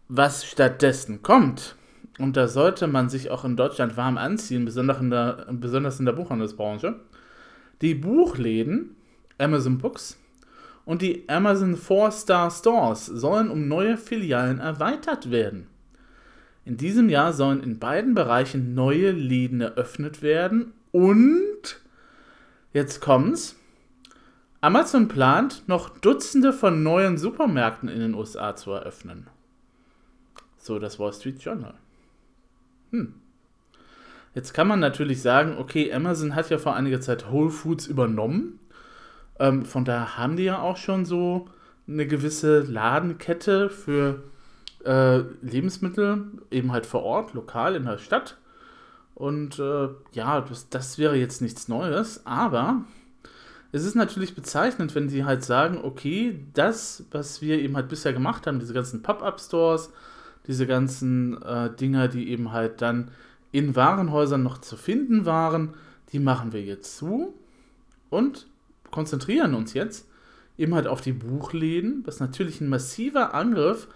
Was 0.09 0.45
stattdessen 0.45 1.23
kommt, 1.23 1.77
und 2.19 2.37
da 2.37 2.47
sollte 2.47 2.87
man 2.87 3.09
sich 3.09 3.31
auch 3.31 3.45
in 3.45 3.57
Deutschland 3.57 3.97
warm 3.97 4.19
anziehen, 4.19 4.65
besonders 4.65 5.01
in 5.01 5.11
der, 5.11 5.47
besonders 5.51 5.99
in 5.99 6.07
der 6.07 6.13
Buchhandelsbranche, 6.13 7.01
die 7.81 7.95
Buchläden, 7.95 8.95
Amazon 9.39 9.79
Books 9.79 10.19
und 10.85 11.03
die 11.03 11.29
Amazon 11.29 11.77
4-Star 11.77 12.51
Stores 12.51 13.07
sollen 13.07 13.51
um 13.51 13.67
neue 13.67 13.97
Filialen 13.97 14.59
erweitert 14.59 15.31
werden. 15.31 15.67
In 16.65 16.77
diesem 16.77 17.09
Jahr 17.09 17.33
sollen 17.33 17.63
in 17.63 17.79
beiden 17.79 18.15
Bereichen 18.15 18.75
neue 18.75 19.11
Läden 19.11 19.61
eröffnet 19.61 20.23
werden 20.23 20.75
und 20.93 21.81
jetzt 22.73 23.01
kommt's. 23.01 23.57
Amazon 24.63 25.09
plant, 25.09 25.65
noch 25.67 25.89
Dutzende 25.89 26.53
von 26.53 26.85
neuen 26.85 27.19
Supermärkten 27.19 27.89
in 27.89 27.99
den 27.99 28.15
USA 28.15 28.55
zu 28.55 28.71
eröffnen. 28.71 29.27
So 30.57 30.79
das 30.79 31.01
Wall 31.01 31.13
Street 31.13 31.43
Journal. 31.43 31.75
Hm. 32.93 33.15
Jetzt 34.37 34.55
kann 34.55 34.69
man 34.69 34.79
natürlich 34.79 35.21
sagen, 35.21 35.57
okay, 35.59 35.93
Amazon 35.93 36.37
hat 36.37 36.49
ja 36.49 36.59
vor 36.59 36.77
einiger 36.77 37.01
Zeit 37.01 37.29
Whole 37.29 37.51
Foods 37.51 37.89
übernommen. 37.89 38.61
Ähm, 39.41 39.65
von 39.65 39.85
daher 39.85 40.17
haben 40.17 40.37
die 40.37 40.45
ja 40.45 40.61
auch 40.61 40.77
schon 40.77 41.07
so 41.07 41.49
eine 41.89 42.07
gewisse 42.07 42.61
Ladenkette 42.61 43.69
für 43.69 44.23
äh, 44.85 45.25
Lebensmittel, 45.43 46.25
eben 46.53 46.71
halt 46.71 46.87
vor 46.87 47.03
Ort, 47.03 47.35
lokal 47.35 47.75
in 47.75 47.87
der 47.87 47.99
Stadt. 47.99 48.39
Und 49.17 49.59
äh, 49.59 49.89
ja, 50.13 50.41
das, 50.41 50.69
das 50.69 50.99
wäre 50.99 51.17
jetzt 51.17 51.43
nichts 51.43 51.67
Neues, 51.67 52.25
aber 52.25 52.85
es 53.73 53.85
ist 53.85 53.95
natürlich 53.95 54.35
bezeichnend, 54.35 54.95
wenn 54.95 55.09
sie 55.09 55.25
halt 55.25 55.43
sagen, 55.43 55.79
okay, 55.83 56.45
das, 56.53 57.05
was 57.11 57.41
wir 57.41 57.59
eben 57.59 57.75
halt 57.75 57.89
bisher 57.89 58.13
gemacht 58.13 58.47
haben, 58.47 58.61
diese 58.61 58.75
ganzen 58.75 59.03
Pop-up-Stores, 59.03 59.91
diese 60.47 60.67
ganzen 60.67 61.41
äh, 61.43 61.75
Dinger, 61.75 62.09
die 62.09 62.29
eben 62.29 62.53
halt 62.53 62.83
dann 62.83 63.11
in 63.51 63.75
Warenhäusern 63.75 64.43
noch 64.43 64.59
zu 64.59 64.77
finden 64.77 65.25
waren, 65.25 65.75
die 66.13 66.19
machen 66.19 66.53
wir 66.53 66.63
jetzt 66.63 66.99
zu 66.99 67.35
und 68.11 68.47
konzentrieren 68.91 69.55
uns 69.55 69.73
jetzt 69.73 70.07
eben 70.59 70.75
halt 70.75 70.87
auf 70.87 71.01
die 71.01 71.13
Buchläden, 71.13 72.03
was 72.05 72.21
natürlich 72.21 72.61
ein 72.61 72.69
massiver 72.69 73.33
Angriff 73.33 73.89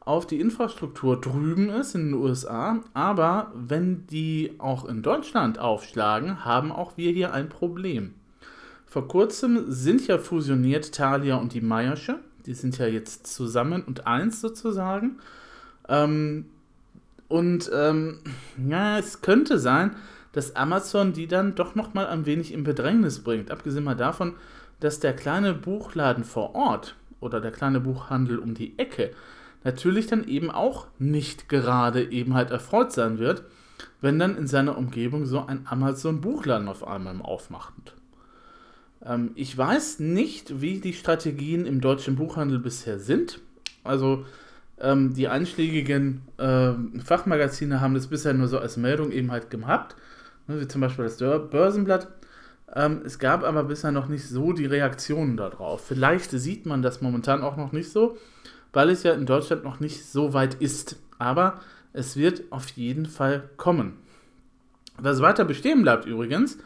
auf 0.00 0.26
die 0.26 0.38
Infrastruktur 0.38 1.18
drüben 1.18 1.70
ist 1.70 1.94
in 1.94 2.10
den 2.10 2.14
USA, 2.14 2.80
aber 2.92 3.52
wenn 3.54 4.06
die 4.06 4.52
auch 4.58 4.84
in 4.84 5.02
Deutschland 5.02 5.58
aufschlagen, 5.58 6.44
haben 6.44 6.70
auch 6.70 6.98
wir 6.98 7.10
hier 7.10 7.32
ein 7.32 7.48
Problem. 7.48 8.12
Vor 8.94 9.08
kurzem 9.08 9.72
sind 9.72 10.06
ja 10.06 10.18
fusioniert 10.18 10.94
Thalia 10.94 11.34
und 11.34 11.52
die 11.52 11.60
Meiersche. 11.60 12.20
Die 12.46 12.54
sind 12.54 12.78
ja 12.78 12.86
jetzt 12.86 13.26
zusammen 13.26 13.82
und 13.82 14.06
eins 14.06 14.40
sozusagen. 14.40 15.18
Ähm, 15.88 16.44
und 17.26 17.68
ähm, 17.74 18.20
ja, 18.68 18.96
es 18.96 19.20
könnte 19.20 19.58
sein, 19.58 19.96
dass 20.30 20.54
Amazon 20.54 21.12
die 21.12 21.26
dann 21.26 21.56
doch 21.56 21.74
nochmal 21.74 22.06
ein 22.06 22.24
wenig 22.24 22.52
in 22.52 22.62
Bedrängnis 22.62 23.24
bringt. 23.24 23.50
Abgesehen 23.50 23.82
mal 23.82 23.96
davon, 23.96 24.34
dass 24.78 25.00
der 25.00 25.12
kleine 25.12 25.54
Buchladen 25.54 26.22
vor 26.22 26.54
Ort 26.54 26.94
oder 27.18 27.40
der 27.40 27.50
kleine 27.50 27.80
Buchhandel 27.80 28.38
um 28.38 28.54
die 28.54 28.78
Ecke 28.78 29.10
natürlich 29.64 30.06
dann 30.06 30.22
eben 30.28 30.52
auch 30.52 30.86
nicht 31.00 31.48
gerade 31.48 32.12
eben 32.12 32.34
halt 32.34 32.52
erfreut 32.52 32.92
sein 32.92 33.18
wird, 33.18 33.42
wenn 34.00 34.20
dann 34.20 34.36
in 34.36 34.46
seiner 34.46 34.78
Umgebung 34.78 35.26
so 35.26 35.44
ein 35.44 35.66
Amazon-Buchladen 35.68 36.68
auf 36.68 36.86
einmal 36.86 37.20
aufmacht. 37.22 37.93
Ähm, 39.04 39.30
ich 39.34 39.56
weiß 39.56 40.00
nicht, 40.00 40.60
wie 40.60 40.80
die 40.80 40.92
Strategien 40.92 41.66
im 41.66 41.80
deutschen 41.80 42.16
Buchhandel 42.16 42.58
bisher 42.58 42.98
sind. 42.98 43.40
Also 43.82 44.24
ähm, 44.80 45.14
die 45.14 45.28
einschlägigen 45.28 46.22
äh, 46.38 46.72
Fachmagazine 47.04 47.80
haben 47.80 47.94
das 47.94 48.08
bisher 48.08 48.34
nur 48.34 48.48
so 48.48 48.58
als 48.58 48.76
Meldung 48.76 49.12
eben 49.12 49.30
halt 49.30 49.50
gehabt, 49.50 49.96
ne, 50.46 50.60
wie 50.60 50.68
zum 50.68 50.80
Beispiel 50.80 51.04
das 51.04 51.18
Börsenblatt. 51.18 52.08
Ähm, 52.74 53.02
es 53.04 53.18
gab 53.18 53.44
aber 53.44 53.64
bisher 53.64 53.92
noch 53.92 54.08
nicht 54.08 54.28
so 54.28 54.52
die 54.52 54.66
Reaktionen 54.66 55.36
darauf. 55.36 55.86
Vielleicht 55.86 56.30
sieht 56.30 56.66
man 56.66 56.82
das 56.82 57.00
momentan 57.00 57.42
auch 57.42 57.56
noch 57.56 57.72
nicht 57.72 57.90
so, 57.90 58.16
weil 58.72 58.90
es 58.90 59.02
ja 59.04 59.12
in 59.12 59.26
Deutschland 59.26 59.64
noch 59.64 59.80
nicht 59.80 60.04
so 60.04 60.32
weit 60.32 60.54
ist. 60.54 60.96
Aber 61.18 61.60
es 61.92 62.16
wird 62.16 62.42
auf 62.50 62.68
jeden 62.70 63.06
Fall 63.06 63.48
kommen. 63.56 63.94
Was 64.98 65.20
weiter 65.20 65.44
bestehen 65.44 65.82
bleibt 65.82 66.06
übrigens, 66.06 66.58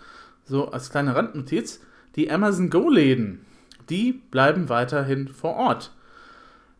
so 0.44 0.70
als 0.70 0.90
kleine 0.90 1.14
Randnotiz, 1.14 1.80
die 2.18 2.32
Amazon 2.32 2.68
Go-Läden, 2.68 3.46
die 3.88 4.12
bleiben 4.12 4.68
weiterhin 4.68 5.28
vor 5.28 5.54
Ort. 5.54 5.92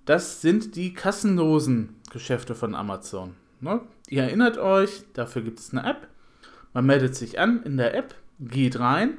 Das 0.05 0.43
sind 0.43 0.75
die 0.75 0.95
kassenlosen 0.95 1.95
Geschäfte 2.11 2.57
von 2.57 2.75
Amazon. 2.75 3.35
Ne? 3.61 3.81
Ihr 4.09 4.25
erinnert 4.25 4.59
euch, 4.59 5.05
dafür 5.13 5.43
gibt 5.43 5.61
es 5.61 5.71
eine 5.71 5.89
App. 5.89 6.09
Man 6.75 6.87
meldet 6.87 7.15
sich 7.15 7.39
an 7.39 7.63
in 7.63 7.77
der 7.77 7.95
App, 7.95 8.17
geht 8.41 8.81
rein, 8.81 9.19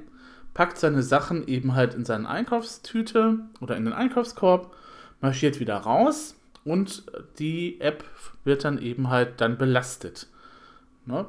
packt 0.53 0.77
seine 0.77 1.03
Sachen 1.03 1.47
eben 1.47 1.73
halt 1.73 1.93
in 1.93 2.03
seine 2.03 2.27
Einkaufstüte 2.27 3.39
oder 3.61 3.77
in 3.77 3.85
den 3.85 3.93
Einkaufskorb, 3.93 4.75
marschiert 5.21 5.61
wieder 5.61 5.77
raus 5.77 6.35
und 6.65 7.05
die 7.39 7.79
App 7.79 8.03
wird 8.43 8.65
dann 8.65 8.77
eben 8.77 9.09
halt 9.09 9.39
dann 9.39 9.57
belastet. 9.57 10.27
Ne? 11.05 11.27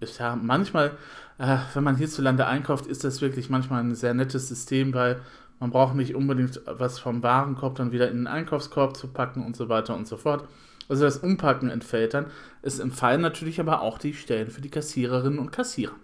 Ist 0.00 0.18
ja 0.18 0.34
manchmal 0.34 0.96
äh, 1.40 1.58
wenn 1.72 1.84
man 1.84 1.96
hierzulande 1.96 2.46
einkauft, 2.46 2.86
ist 2.86 3.02
das 3.02 3.22
wirklich 3.22 3.48
manchmal 3.48 3.82
ein 3.82 3.94
sehr 3.94 4.12
nettes 4.12 4.48
System, 4.48 4.92
weil 4.92 5.22
man 5.58 5.70
braucht 5.70 5.94
nicht 5.94 6.14
unbedingt 6.14 6.60
was 6.66 6.98
vom 6.98 7.22
Warenkorb 7.22 7.76
dann 7.76 7.92
wieder 7.92 8.10
in 8.10 8.18
den 8.18 8.26
Einkaufskorb 8.26 8.96
zu 8.96 9.08
packen 9.08 9.44
und 9.44 9.56
so 9.56 9.68
weiter 9.70 9.96
und 9.96 10.06
so 10.06 10.18
fort. 10.18 10.46
Also 10.88 11.04
das 11.04 11.18
Umpacken 11.18 11.70
entfällt 11.70 12.12
dann. 12.12 12.26
Es 12.60 12.78
entfallen 12.78 13.22
natürlich 13.22 13.58
aber 13.58 13.80
auch 13.80 13.96
die 13.96 14.12
Stellen 14.12 14.50
für 14.50 14.60
die 14.60 14.70
Kassiererinnen 14.70 15.38
und 15.38 15.50
Kassierer. 15.50 15.94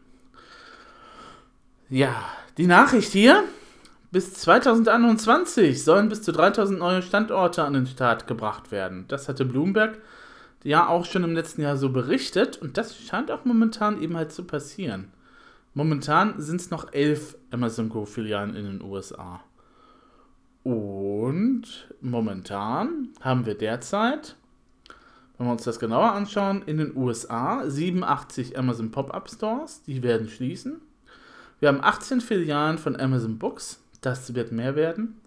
Ja, 1.91 2.15
die 2.57 2.67
Nachricht 2.67 3.13
hier. 3.13 3.45
Bis 4.13 4.33
2021 4.35 5.85
sollen 5.85 6.09
bis 6.09 6.23
zu 6.23 6.33
3000 6.33 6.79
neue 6.79 7.03
Standorte 7.03 7.65
an 7.65 7.75
den 7.75 7.87
Start 7.87 8.27
gebracht 8.27 8.71
werden. 8.71 9.05
Das 9.09 9.29
hatte 9.29 9.45
Bloomberg 9.45 9.99
ja 10.63 10.89
auch 10.89 11.05
schon 11.05 11.25
im 11.25 11.35
letzten 11.35 11.61
Jahr 11.61 11.77
so 11.77 11.91
berichtet 11.91 12.57
und 12.57 12.79
das 12.79 12.97
scheint 12.97 13.31
auch 13.31 13.45
momentan 13.45 14.01
eben 14.01 14.17
halt 14.17 14.33
zu 14.33 14.45
passieren. 14.45 15.13
Momentan 15.77 16.41
sind 16.41 16.59
es 16.59 16.71
noch 16.71 16.95
elf 16.95 17.37
Amazon 17.51 17.91
Go-Filialen 17.91 18.57
in 18.57 18.65
den 18.65 18.83
USA. 18.83 19.43
Und 20.65 21.65
momentan 22.01 23.11
haben 23.21 23.45
wir 23.45 23.57
derzeit, 23.57 24.37
wenn 25.37 25.47
wir 25.47 25.53
uns 25.53 25.65
das 25.65 25.79
genauer 25.79 26.13
anschauen, 26.13 26.63
in 26.65 26.79
den 26.79 26.97
USA 26.97 27.69
87 27.69 28.59
Amazon 28.59 28.91
Pop-Up 28.91 29.29
Stores, 29.29 29.83
die 29.83 30.03
werden 30.03 30.31
schließen. 30.31 30.81
Wir 31.61 31.69
haben 31.69 31.83
18 31.83 32.23
Filialen 32.23 32.79
von 32.79 32.99
Amazon 32.99 33.37
Books, 33.37 33.83
das 34.01 34.35
wird 34.35 34.53
mehr 34.53 34.77
werden. 34.77 35.21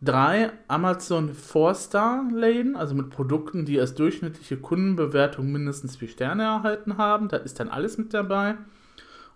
Drei 0.00 0.50
Amazon 0.66 1.30
4-Star-Läden, 1.32 2.74
also 2.74 2.96
mit 2.96 3.10
Produkten, 3.10 3.66
die 3.66 3.78
als 3.78 3.94
durchschnittliche 3.94 4.56
Kundenbewertung 4.56 5.52
mindestens 5.52 5.94
4 5.94 6.08
Sterne 6.08 6.42
erhalten 6.42 6.98
haben. 6.98 7.28
Da 7.28 7.36
ist 7.36 7.60
dann 7.60 7.68
alles 7.68 7.98
mit 7.98 8.12
dabei 8.12 8.56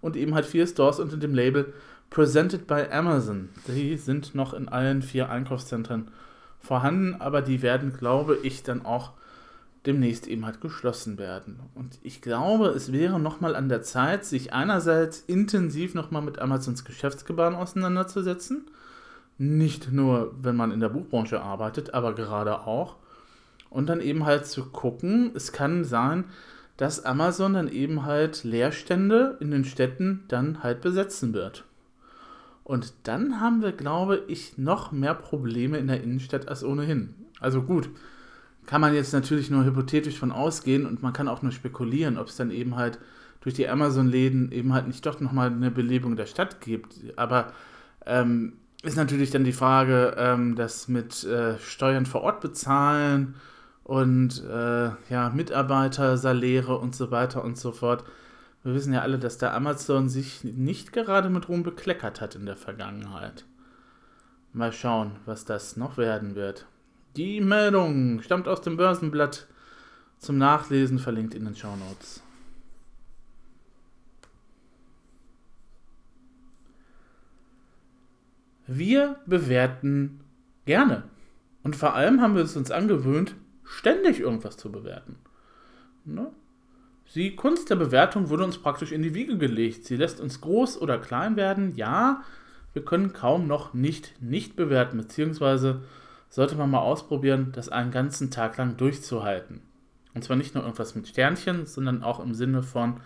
und 0.04 0.16
eben 0.16 0.34
halt 0.34 0.44
vier 0.44 0.66
Stores 0.66 1.00
unter 1.00 1.16
dem 1.16 1.34
Label 1.34 1.73
Presented 2.11 2.66
by 2.66 2.84
Amazon. 2.90 3.49
Die 3.66 3.96
sind 3.96 4.34
noch 4.34 4.52
in 4.52 4.68
allen 4.68 5.00
vier 5.00 5.30
Einkaufszentren 5.30 6.08
vorhanden, 6.61 7.16
aber 7.20 7.40
die 7.40 7.62
werden, 7.62 7.94
glaube 7.94 8.38
ich, 8.42 8.62
dann 8.62 8.84
auch 8.84 9.12
demnächst 9.87 10.26
eben 10.26 10.44
halt 10.44 10.61
geschlossen 10.61 11.18
werden. 11.18 11.58
Und 11.75 11.99
ich 12.02 12.20
glaube, 12.20 12.68
es 12.68 12.92
wäre 12.92 13.18
nochmal 13.18 13.56
an 13.56 13.70
der 13.70 13.82
Zeit, 13.82 14.26
sich 14.26 14.52
einerseits 14.52 15.20
intensiv 15.20 15.94
nochmal 15.94 16.23
mit 16.23 16.38
Amazons 16.38 16.84
Geschäftsgebaren 16.84 17.54
auseinanderzusetzen. 17.54 18.66
Nicht 19.38 19.90
nur, 19.90 20.34
wenn 20.40 20.54
man 20.54 20.70
in 20.70 20.80
der 20.80 20.90
Buchbranche 20.90 21.40
arbeitet, 21.40 21.94
aber 21.94 22.14
gerade 22.14 22.61
auch. 22.61 22.96
Und 23.70 23.88
dann 23.88 24.02
eben 24.02 24.26
halt 24.26 24.46
zu 24.46 24.66
gucken, 24.66 25.32
es 25.34 25.50
kann 25.50 25.84
sein, 25.84 26.25
dass 26.76 27.04
Amazon 27.04 27.54
dann 27.54 27.69
eben 27.69 28.04
halt 28.04 28.45
Leerstände 28.45 29.37
in 29.40 29.50
den 29.50 29.64
Städten 29.64 30.25
dann 30.28 30.62
halt 30.62 30.81
besetzen 30.81 31.33
wird. 31.33 31.64
Und 32.64 32.95
dann 33.04 33.40
haben 33.40 33.62
wir, 33.62 33.73
glaube 33.73 34.23
ich, 34.26 34.57
noch 34.59 34.90
mehr 34.90 35.14
Probleme 35.14 35.78
in 35.78 35.87
der 35.87 36.02
Innenstadt 36.02 36.49
als 36.49 36.64
ohnehin. 36.64 37.14
Also 37.38 37.62
gut, 37.62 37.90
kann 38.66 38.81
man 38.81 38.95
jetzt 38.95 39.12
natürlich 39.12 39.50
nur 39.50 39.64
hypothetisch 39.64 40.19
von 40.19 40.33
ausgehen 40.33 40.87
und 40.87 41.02
man 41.02 41.12
kann 41.12 41.28
auch 41.28 41.43
nur 41.43 41.52
spekulieren, 41.52 42.16
ob 42.16 42.28
es 42.28 42.37
dann 42.37 42.50
eben 42.50 42.76
halt 42.76 42.99
durch 43.43 43.54
die 43.54 43.69
Amazon-Läden 43.69 44.50
eben 44.52 44.73
halt 44.73 44.87
nicht 44.87 45.04
doch 45.04 45.21
nochmal 45.21 45.49
eine 45.49 45.71
Belebung 45.71 46.16
der 46.16 46.26
Stadt 46.26 46.62
gibt. 46.62 46.97
Aber 47.16 47.52
ähm, 48.07 48.54
ist 48.83 48.97
natürlich 48.97 49.31
dann 49.31 49.45
die 49.45 49.52
Frage, 49.52 50.14
ähm, 50.16 50.57
das 50.57 50.88
mit 50.88 51.25
äh, 51.25 51.59
Steuern 51.59 52.07
vor 52.07 52.23
Ort 52.23 52.40
bezahlen 52.40 53.35
und 53.84 54.42
äh, 54.44 54.90
ja, 55.10 55.30
Mitarbeitersaläre 55.32 56.76
und 56.78 56.96
so 56.96 57.10
weiter 57.10 57.44
und 57.44 57.58
so 57.58 57.70
fort. 57.70 58.04
Wir 58.62 58.74
wissen 58.74 58.94
ja 58.94 59.02
alle, 59.02 59.18
dass 59.18 59.36
der 59.36 59.54
Amazon 59.54 60.08
sich 60.08 60.42
nicht 60.42 60.92
gerade 60.92 61.28
mit 61.28 61.48
Ruhm 61.50 61.62
bekleckert 61.62 62.22
hat 62.22 62.34
in 62.34 62.46
der 62.46 62.56
Vergangenheit. 62.56 63.44
Mal 64.54 64.72
schauen, 64.72 65.12
was 65.26 65.44
das 65.44 65.76
noch 65.76 65.98
werden 65.98 66.34
wird. 66.34 66.66
Die 67.16 67.40
Meldung 67.40 68.22
stammt 68.22 68.48
aus 68.48 68.62
dem 68.62 68.76
Börsenblatt. 68.76 69.46
Zum 70.18 70.38
Nachlesen 70.38 70.98
verlinkt 70.98 71.34
in 71.34 71.44
den 71.44 71.54
Show 71.54 71.76
Notes. 71.76 72.22
Wir 78.66 79.16
bewerten 79.26 80.20
gerne. 80.64 81.02
Und 81.62 81.76
vor 81.76 81.94
allem 81.94 82.22
haben 82.22 82.34
wir 82.34 82.42
es 82.42 82.56
uns 82.56 82.70
angewöhnt, 82.70 83.36
ständig 83.64 84.21
irgendwas 84.21 84.56
zu 84.56 84.71
bewerten. 84.71 85.16
Ne? 86.04 86.30
Die 87.14 87.37
Kunst 87.37 87.71
der 87.71 87.76
Bewertung 87.76 88.28
wurde 88.28 88.44
uns 88.44 88.59
praktisch 88.59 88.92
in 88.92 89.02
die 89.02 89.14
Wiege 89.14 89.38
gelegt. 89.38 89.85
Sie 89.85 89.97
lässt 89.97 90.21
uns 90.21 90.40
groß 90.40 90.80
oder 90.80 90.99
klein 90.99 91.37
werden. 91.37 91.75
Ja, 91.76 92.25
wir 92.73 92.85
können 92.85 93.12
kaum 93.12 93.47
noch 93.47 93.73
nicht 93.73 94.21
nicht 94.21 94.56
bewerten, 94.56 94.97
beziehungsweise 94.97 95.83
sollte 96.28 96.56
man 96.56 96.71
mal 96.71 96.80
ausprobieren, 96.80 97.52
das 97.52 97.68
einen 97.68 97.92
ganzen 97.92 98.30
Tag 98.30 98.56
lang 98.56 98.76
durchzuhalten. 98.76 99.62
Und 100.14 100.25
zwar 100.25 100.37
nicht 100.37 100.54
nur 100.54 100.64
irgendwas 100.64 100.94
mit 100.97 101.06
Sternchen, 101.06 101.66
sondern 101.66 102.02
auch 102.02 102.18
im 102.18 102.35
Sinne 102.35 102.62
von, 102.62 103.00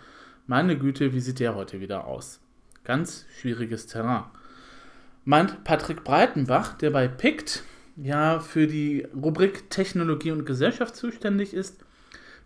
meine 0.47 0.77
Güte, 0.77 1.13
wie 1.13 1.19
sieht 1.19 1.39
der 1.39 1.53
heute 1.53 1.79
wieder 1.79 2.05
aus? 2.05 2.39
Ganz 2.83 3.27
schwieriges 3.39 3.85
Terrain. 3.85 4.23
Meint 5.25 5.63
Patrick 5.63 6.03
Breitenbach, 6.03 6.73
der 6.73 6.89
bei 6.89 7.07
PICT 7.07 7.63
ja 8.01 8.39
für 8.39 8.67
die 8.67 9.05
Rubrik 9.15 9.69
Technologie 9.69 10.31
und 10.31 10.45
Gesellschaft 10.45 10.95
zuständig 10.95 11.53
ist. 11.53 11.83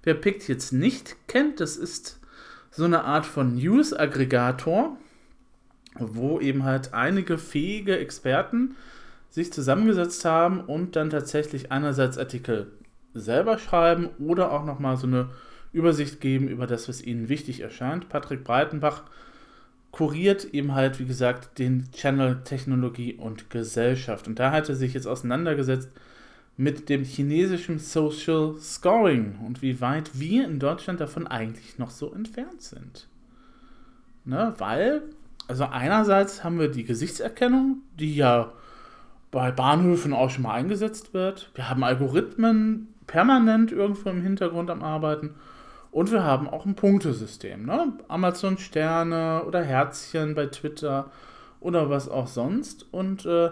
Wer 0.04 0.16
PICT 0.16 0.48
jetzt 0.48 0.74
nicht 0.74 1.16
kennt, 1.28 1.60
das 1.60 1.78
ist 1.78 2.20
so 2.72 2.86
eine 2.86 3.04
Art 3.06 3.26
von 3.26 3.56
News-Aggregator, 3.56 4.98
wo 6.00 6.40
eben 6.40 6.64
halt 6.64 6.94
einige 6.94 7.38
fähige 7.38 7.98
Experten 7.98 8.76
sich 9.30 9.54
zusammengesetzt 9.54 10.26
haben 10.26 10.62
und 10.62 10.96
dann 10.96 11.10
tatsächlich 11.10 11.72
einerseits 11.72 12.18
Artikel 12.18 12.72
selber 13.14 13.58
schreiben 13.60 14.10
oder 14.20 14.52
auch 14.52 14.66
nochmal 14.66 14.98
so 14.98 15.08
eine 15.08 15.30
Übersicht 15.72 16.20
geben 16.22 16.48
über 16.48 16.68
das, 16.68 16.90
was 16.90 17.02
ihnen 17.02 17.30
wichtig 17.30 17.62
erscheint. 17.62 18.10
Patrick 18.10 18.44
Breitenbach 18.44 19.04
kuriert 19.94 20.46
eben 20.46 20.74
halt, 20.74 21.00
wie 21.00 21.06
gesagt, 21.06 21.60
den 21.60 21.92
Channel 21.92 22.42
Technologie 22.44 23.14
und 23.14 23.52
Gesellschaft. 23.52 24.28
Und 24.28 24.40
da 24.40 24.52
hat 24.52 24.68
er 24.68 24.76
sich 24.76 24.96
jetzt 24.96 25.06
auseinandergesetzt 25.06 25.90
mit 26.58 26.90
dem 26.90 27.04
chinesischen 27.04 27.78
Social 27.78 28.56
Scoring 28.60 29.38
und 29.46 29.62
wie 29.62 29.82
weit 29.82 30.20
wir 30.20 30.46
in 30.46 30.58
Deutschland 30.58 31.00
davon 31.00 31.28
eigentlich 31.28 31.78
noch 31.78 31.92
so 31.92 32.12
entfernt 32.12 32.64
sind. 32.64 33.08
Ne, 34.26 34.56
weil, 34.58 35.04
also 35.48 35.66
einerseits 35.66 36.44
haben 36.44 36.60
wir 36.60 36.70
die 36.70 36.86
Gesichtserkennung, 36.86 37.82
die 38.00 38.16
ja 38.16 38.52
bei 39.30 39.52
Bahnhöfen 39.52 40.14
auch 40.14 40.32
schon 40.32 40.44
mal 40.44 40.54
eingesetzt 40.54 41.14
wird. 41.14 41.52
Wir 41.54 41.70
haben 41.70 41.84
Algorithmen 41.84 42.88
permanent 43.06 43.72
irgendwo 43.72 44.10
im 44.10 44.24
Hintergrund 44.24 44.72
am 44.72 44.82
Arbeiten. 44.82 45.36
Und 45.94 46.12
wir 46.12 46.24
haben 46.24 46.50
auch 46.50 46.66
ein 46.66 46.74
Punktesystem. 46.74 47.68
Ne? 47.68 47.94
Amazon 48.08 48.58
Sterne 48.58 49.44
oder 49.46 49.64
Herzchen 49.64 50.34
bei 50.34 50.48
Twitter 50.48 51.12
oder 51.60 51.88
was 51.92 52.10
auch 52.10 52.26
sonst. 52.26 52.88
Und 52.92 53.28
äh, 53.28 53.52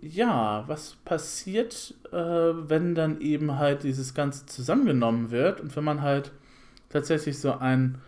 ja, 0.00 0.64
was 0.66 0.96
passiert, 1.04 1.94
äh, 2.10 2.16
wenn 2.16 2.94
dann 2.94 3.20
eben 3.20 3.58
halt 3.58 3.82
dieses 3.82 4.14
Ganze 4.14 4.46
zusammengenommen 4.46 5.30
wird 5.30 5.60
und 5.60 5.76
wenn 5.76 5.84
man 5.84 6.00
halt 6.00 6.32
tatsächlich 6.88 7.38
so 7.38 7.52
ein 7.52 7.98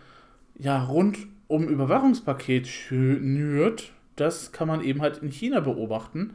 ja, 0.56 0.82
rundum 0.82 1.68
Überwachungspaket 1.68 2.66
schnürt, 2.66 3.92
das 4.16 4.52
kann 4.52 4.68
man 4.68 4.80
eben 4.80 5.02
halt 5.02 5.18
in 5.18 5.28
China 5.28 5.60
beobachten. 5.60 6.34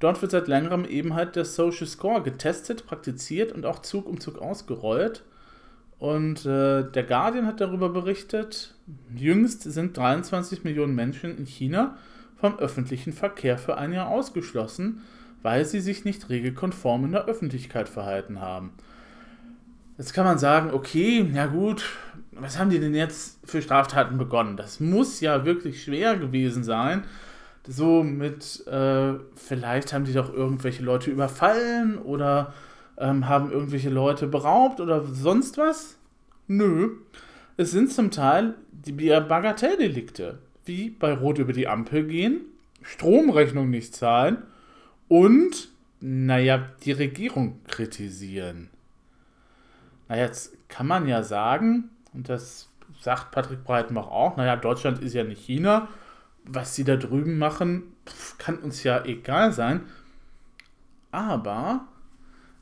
Dort 0.00 0.20
wird 0.20 0.32
seit 0.32 0.48
längerem 0.48 0.84
eben 0.84 1.14
halt 1.14 1.36
der 1.36 1.44
Social 1.44 1.86
Score 1.86 2.22
getestet, 2.22 2.86
praktiziert 2.86 3.52
und 3.52 3.66
auch 3.66 3.82
Zug 3.82 4.08
um 4.08 4.18
Zug 4.18 4.38
ausgerollt. 4.38 5.22
Und 6.00 6.46
äh, 6.46 6.90
der 6.90 7.04
Guardian 7.04 7.46
hat 7.46 7.60
darüber 7.60 7.90
berichtet, 7.90 8.74
jüngst 9.14 9.62
sind 9.62 9.94
23 9.94 10.64
Millionen 10.64 10.94
Menschen 10.94 11.36
in 11.36 11.44
China 11.44 11.98
vom 12.36 12.58
öffentlichen 12.58 13.12
Verkehr 13.12 13.58
für 13.58 13.76
ein 13.76 13.92
Jahr 13.92 14.08
ausgeschlossen, 14.08 15.02
weil 15.42 15.66
sie 15.66 15.80
sich 15.80 16.06
nicht 16.06 16.30
regelkonform 16.30 17.04
in 17.04 17.12
der 17.12 17.26
Öffentlichkeit 17.26 17.86
verhalten 17.86 18.40
haben. 18.40 18.72
Jetzt 19.98 20.14
kann 20.14 20.24
man 20.24 20.38
sagen, 20.38 20.70
okay, 20.72 21.30
ja 21.34 21.44
gut, 21.44 21.84
was 22.32 22.58
haben 22.58 22.70
die 22.70 22.80
denn 22.80 22.94
jetzt 22.94 23.38
für 23.46 23.60
Straftaten 23.60 24.16
begonnen? 24.16 24.56
Das 24.56 24.80
muss 24.80 25.20
ja 25.20 25.44
wirklich 25.44 25.82
schwer 25.82 26.16
gewesen 26.16 26.64
sein. 26.64 27.04
So 27.68 28.02
mit, 28.02 28.66
äh, 28.66 29.12
vielleicht 29.34 29.92
haben 29.92 30.06
die 30.06 30.14
doch 30.14 30.32
irgendwelche 30.32 30.82
Leute 30.82 31.10
überfallen 31.10 31.98
oder 31.98 32.54
ähm, 33.00 33.28
haben 33.28 33.50
irgendwelche 33.50 33.90
Leute 33.90 34.26
beraubt 34.26 34.80
oder 34.80 35.02
sonst 35.02 35.58
was? 35.58 35.98
Nö. 36.46 36.96
Es 37.56 37.72
sind 37.72 37.92
zum 37.92 38.10
Teil 38.10 38.54
die 38.70 38.92
Bagatelldelikte, 38.92 40.38
wie 40.64 40.90
bei 40.90 41.12
Rot 41.12 41.38
über 41.38 41.52
die 41.52 41.68
Ampel 41.68 42.06
gehen, 42.06 42.42
Stromrechnung 42.82 43.68
nicht 43.70 43.94
zahlen 43.94 44.44
und, 45.08 45.68
naja, 46.00 46.70
die 46.84 46.92
Regierung 46.92 47.60
kritisieren. 47.66 48.70
Na, 50.08 50.16
jetzt 50.16 50.56
kann 50.68 50.86
man 50.86 51.06
ja 51.06 51.22
sagen, 51.22 51.90
und 52.14 52.28
das 52.28 52.68
sagt 53.00 53.30
Patrick 53.30 53.64
Breitenbach 53.64 54.08
auch, 54.08 54.36
naja, 54.36 54.56
Deutschland 54.56 55.00
ist 55.00 55.14
ja 55.14 55.24
nicht 55.24 55.44
China, 55.44 55.88
was 56.44 56.74
sie 56.74 56.84
da 56.84 56.96
drüben 56.96 57.38
machen, 57.38 57.82
kann 58.38 58.58
uns 58.58 58.82
ja 58.82 59.04
egal 59.04 59.52
sein. 59.52 59.82
Aber 61.12 61.86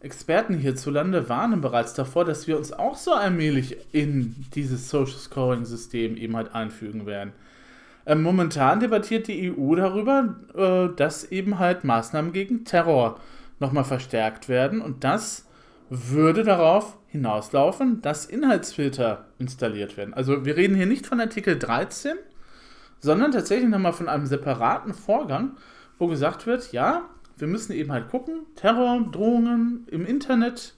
Experten 0.00 0.54
hierzulande 0.54 1.28
warnen 1.28 1.60
bereits 1.60 1.94
davor, 1.94 2.24
dass 2.24 2.46
wir 2.46 2.56
uns 2.56 2.72
auch 2.72 2.96
so 2.96 3.12
allmählich 3.12 3.76
in 3.92 4.36
dieses 4.54 4.88
Social 4.88 5.18
Scoring 5.18 5.64
System 5.64 6.16
eben 6.16 6.36
halt 6.36 6.54
einfügen 6.54 7.04
werden. 7.04 7.32
Ähm, 8.06 8.22
momentan 8.22 8.80
debattiert 8.80 9.26
die 9.26 9.52
EU 9.52 9.74
darüber, 9.74 10.36
äh, 10.54 10.94
dass 10.96 11.24
eben 11.24 11.58
halt 11.58 11.84
Maßnahmen 11.84 12.32
gegen 12.32 12.64
Terror 12.64 13.20
nochmal 13.58 13.84
verstärkt 13.84 14.48
werden 14.48 14.80
und 14.80 15.02
das 15.02 15.46
würde 15.90 16.44
darauf 16.44 16.96
hinauslaufen, 17.08 18.00
dass 18.02 18.26
Inhaltsfilter 18.26 19.26
installiert 19.38 19.96
werden. 19.96 20.14
Also 20.14 20.44
wir 20.44 20.56
reden 20.56 20.76
hier 20.76 20.86
nicht 20.86 21.06
von 21.06 21.20
Artikel 21.20 21.58
13, 21.58 22.16
sondern 23.00 23.32
tatsächlich 23.32 23.68
nochmal 23.68 23.92
von 23.92 24.08
einem 24.08 24.26
separaten 24.26 24.94
Vorgang, 24.94 25.56
wo 25.98 26.06
gesagt 26.06 26.46
wird, 26.46 26.72
ja, 26.72 27.08
wir 27.38 27.48
müssen 27.48 27.72
eben 27.72 27.92
halt 27.92 28.08
gucken, 28.08 28.46
Terror, 28.56 29.00
Drohungen 29.10 29.86
im 29.90 30.04
Internet 30.04 30.74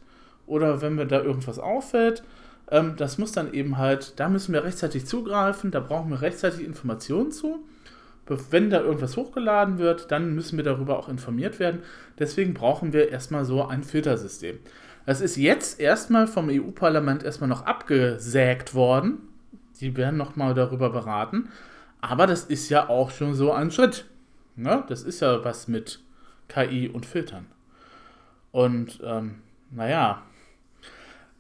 oder 0.46 0.82
wenn 0.82 0.94
mir 0.94 1.06
da 1.06 1.20
irgendwas 1.20 1.58
auffällt, 1.58 2.22
ähm, 2.70 2.94
das 2.96 3.18
muss 3.18 3.32
dann 3.32 3.52
eben 3.52 3.78
halt, 3.78 4.18
da 4.20 4.28
müssen 4.28 4.52
wir 4.52 4.64
rechtzeitig 4.64 5.06
zugreifen, 5.06 5.70
da 5.70 5.80
brauchen 5.80 6.10
wir 6.10 6.22
rechtzeitig 6.22 6.64
Informationen 6.64 7.32
zu. 7.32 7.64
Wenn 8.50 8.70
da 8.70 8.80
irgendwas 8.80 9.16
hochgeladen 9.16 9.78
wird, 9.78 10.12
dann 10.12 10.36
müssen 10.36 10.56
wir 10.56 10.62
darüber 10.62 11.00
auch 11.00 11.08
informiert 11.08 11.58
werden. 11.58 11.82
Deswegen 12.16 12.54
brauchen 12.54 12.92
wir 12.92 13.08
erstmal 13.08 13.44
so 13.44 13.66
ein 13.66 13.82
Filtersystem. 13.82 14.60
Das 15.04 15.20
ist 15.20 15.34
jetzt 15.34 15.80
erstmal 15.80 16.28
vom 16.28 16.48
EU-Parlament 16.48 17.24
erstmal 17.24 17.48
noch 17.48 17.66
abgesägt 17.66 18.72
worden. 18.72 19.18
Die 19.80 19.96
werden 19.96 20.16
nochmal 20.16 20.54
darüber 20.54 20.90
beraten. 20.90 21.48
Aber 22.00 22.28
das 22.28 22.44
ist 22.44 22.68
ja 22.68 22.88
auch 22.88 23.10
schon 23.10 23.34
so 23.34 23.50
ein 23.50 23.72
Schritt. 23.72 24.04
Ne? 24.54 24.84
Das 24.88 25.02
ist 25.02 25.18
ja 25.18 25.44
was 25.44 25.66
mit 25.66 26.00
KI 26.50 26.88
und 26.88 27.06
Filtern. 27.06 27.46
Und 28.52 29.00
ähm, 29.02 29.36
naja. 29.70 30.22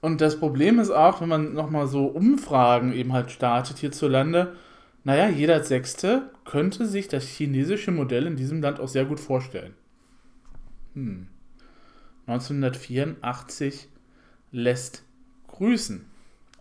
Und 0.00 0.22
das 0.22 0.40
Problem 0.40 0.78
ist 0.78 0.90
auch, 0.90 1.20
wenn 1.20 1.28
man 1.28 1.52
nochmal 1.52 1.86
so 1.86 2.06
Umfragen 2.06 2.92
eben 2.92 3.12
halt 3.12 3.30
startet 3.30 3.78
hierzulande, 3.78 4.56
naja, 5.04 5.28
jeder 5.28 5.62
Sechste 5.62 6.30
könnte 6.44 6.86
sich 6.86 7.08
das 7.08 7.24
chinesische 7.24 7.90
Modell 7.90 8.26
in 8.26 8.36
diesem 8.36 8.62
Land 8.62 8.80
auch 8.80 8.88
sehr 8.88 9.04
gut 9.04 9.20
vorstellen. 9.20 9.74
Hm. 10.94 11.28
1984 12.26 13.88
lässt 14.52 15.04
grüßen. 15.48 16.06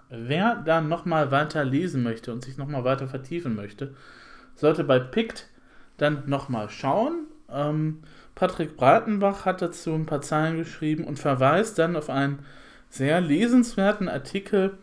Wer 0.09 0.55
dann 0.55 0.89
nochmal 0.89 1.31
weiter 1.31 1.63
lesen 1.63 2.01
möchte 2.01 2.33
und 2.33 2.43
sich 2.43 2.57
nochmal 2.57 2.83
weiter 2.83 3.07
vertiefen 3.07 3.55
möchte, 3.55 3.95
sollte 4.55 4.83
bei 4.83 4.99
PICT 4.99 5.47
dann 5.97 6.23
nochmal 6.27 6.69
schauen. 6.69 7.25
Ähm, 7.51 8.03
Patrick 8.35 8.77
Breitenbach 8.77 9.45
hat 9.45 9.61
dazu 9.61 9.93
ein 9.93 10.05
paar 10.05 10.21
Zeilen 10.21 10.57
geschrieben 10.57 11.03
und 11.03 11.19
verweist 11.19 11.79
dann 11.79 11.95
auf 11.95 12.09
einen 12.09 12.39
sehr 12.89 13.21
lesenswerten 13.21 14.09
Artikel 14.09 14.77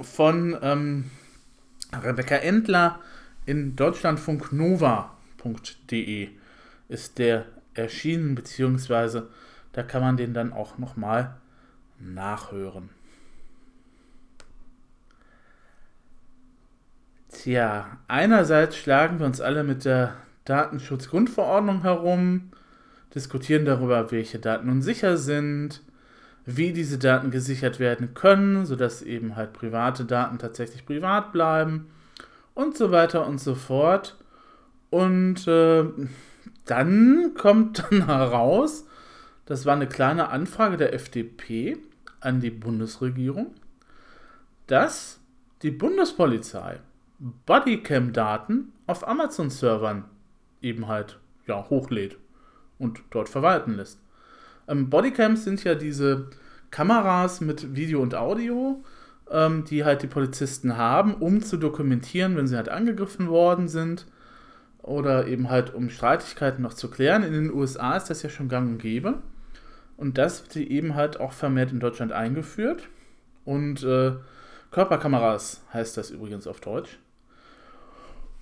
von 0.00 0.58
ähm, 0.62 1.10
Rebecca 1.92 2.36
Endler 2.36 3.00
in 3.44 3.76
deutschlandfunknova.de 3.76 6.28
ist 6.88 7.18
der 7.18 7.44
erschienen, 7.74 8.34
beziehungsweise 8.34 9.28
da 9.72 9.82
kann 9.82 10.02
man 10.02 10.16
den 10.16 10.32
dann 10.34 10.52
auch 10.52 10.78
nochmal 10.78 11.36
nachhören. 11.98 12.90
Tja, 17.30 17.98
einerseits 18.08 18.76
schlagen 18.76 19.18
wir 19.18 19.26
uns 19.26 19.40
alle 19.40 19.64
mit 19.64 19.84
der 19.84 20.14
Datenschutzgrundverordnung 20.44 21.82
herum, 21.82 22.50
diskutieren 23.14 23.64
darüber, 23.64 24.10
welche 24.10 24.38
Daten 24.38 24.66
nun 24.66 24.82
sicher 24.82 25.16
sind, 25.16 25.82
wie 26.44 26.72
diese 26.72 26.98
Daten 26.98 27.30
gesichert 27.30 27.78
werden 27.78 28.14
können, 28.14 28.66
sodass 28.66 29.02
eben 29.02 29.36
halt 29.36 29.52
private 29.52 30.04
Daten 30.04 30.38
tatsächlich 30.38 30.84
privat 30.84 31.32
bleiben 31.32 31.86
und 32.54 32.76
so 32.76 32.90
weiter 32.90 33.26
und 33.26 33.40
so 33.40 33.54
fort. 33.54 34.16
Und 34.90 35.46
äh, 35.46 35.84
dann 36.66 37.34
kommt 37.34 37.84
dann 37.90 38.06
heraus, 38.06 38.86
das 39.46 39.66
war 39.66 39.74
eine 39.74 39.88
kleine 39.88 40.28
Anfrage 40.30 40.76
der 40.76 40.94
FDP 40.94 41.78
an 42.20 42.40
die 42.40 42.50
Bundesregierung, 42.50 43.54
dass 44.66 45.20
die 45.62 45.70
Bundespolizei 45.70 46.80
Bodycam-Daten 47.46 48.72
auf 48.86 49.06
Amazon-Servern 49.06 50.04
eben 50.62 50.88
halt 50.88 51.18
ja, 51.46 51.68
hochlädt 51.68 52.16
und 52.78 53.02
dort 53.10 53.28
verwalten 53.28 53.76
lässt. 53.76 54.00
Ähm, 54.68 54.90
Bodycams 54.90 55.44
sind 55.44 55.64
ja 55.64 55.74
diese 55.74 56.28
Kameras 56.70 57.40
mit 57.40 57.74
Video 57.74 58.00
und 58.00 58.14
Audio, 58.14 58.82
ähm, 59.30 59.64
die 59.64 59.84
halt 59.84 60.02
die 60.02 60.06
Polizisten 60.06 60.76
haben, 60.76 61.14
um 61.14 61.42
zu 61.42 61.56
dokumentieren, 61.56 62.36
wenn 62.36 62.46
sie 62.46 62.56
halt 62.56 62.68
angegriffen 62.68 63.28
worden 63.28 63.68
sind 63.68 64.06
oder 64.82 65.26
eben 65.26 65.50
halt 65.50 65.74
um 65.74 65.90
Streitigkeiten 65.90 66.62
noch 66.62 66.74
zu 66.74 66.90
klären. 66.90 67.22
In 67.22 67.32
den 67.32 67.52
USA 67.52 67.96
ist 67.96 68.10
das 68.10 68.22
ja 68.22 68.30
schon 68.30 68.48
gang 68.48 68.68
und 68.68 68.78
gäbe. 68.78 69.18
Und 69.96 70.18
das 70.18 70.42
wird 70.42 70.56
eben 70.68 70.94
halt 70.94 71.20
auch 71.20 71.32
vermehrt 71.32 71.70
in 71.70 71.80
Deutschland 71.80 72.12
eingeführt. 72.12 72.88
Und 73.44 73.84
äh, 73.84 74.12
Körperkameras 74.70 75.62
heißt 75.72 75.96
das 75.96 76.10
übrigens 76.10 76.46
auf 76.46 76.60
Deutsch. 76.60 76.98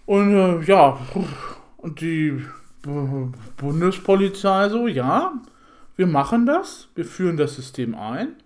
Und 0.06 0.32
äh, 0.34 0.60
ja, 0.62 0.98
und 1.80 2.00
die 2.00 2.44
Bundespolizei 3.56 4.68
so, 4.68 4.86
ja, 4.86 5.32
wir 5.96 6.06
machen 6.06 6.46
das, 6.46 6.88
wir 6.94 7.04
führen 7.04 7.36
das 7.36 7.56
System 7.56 7.94
ein. 7.94 8.36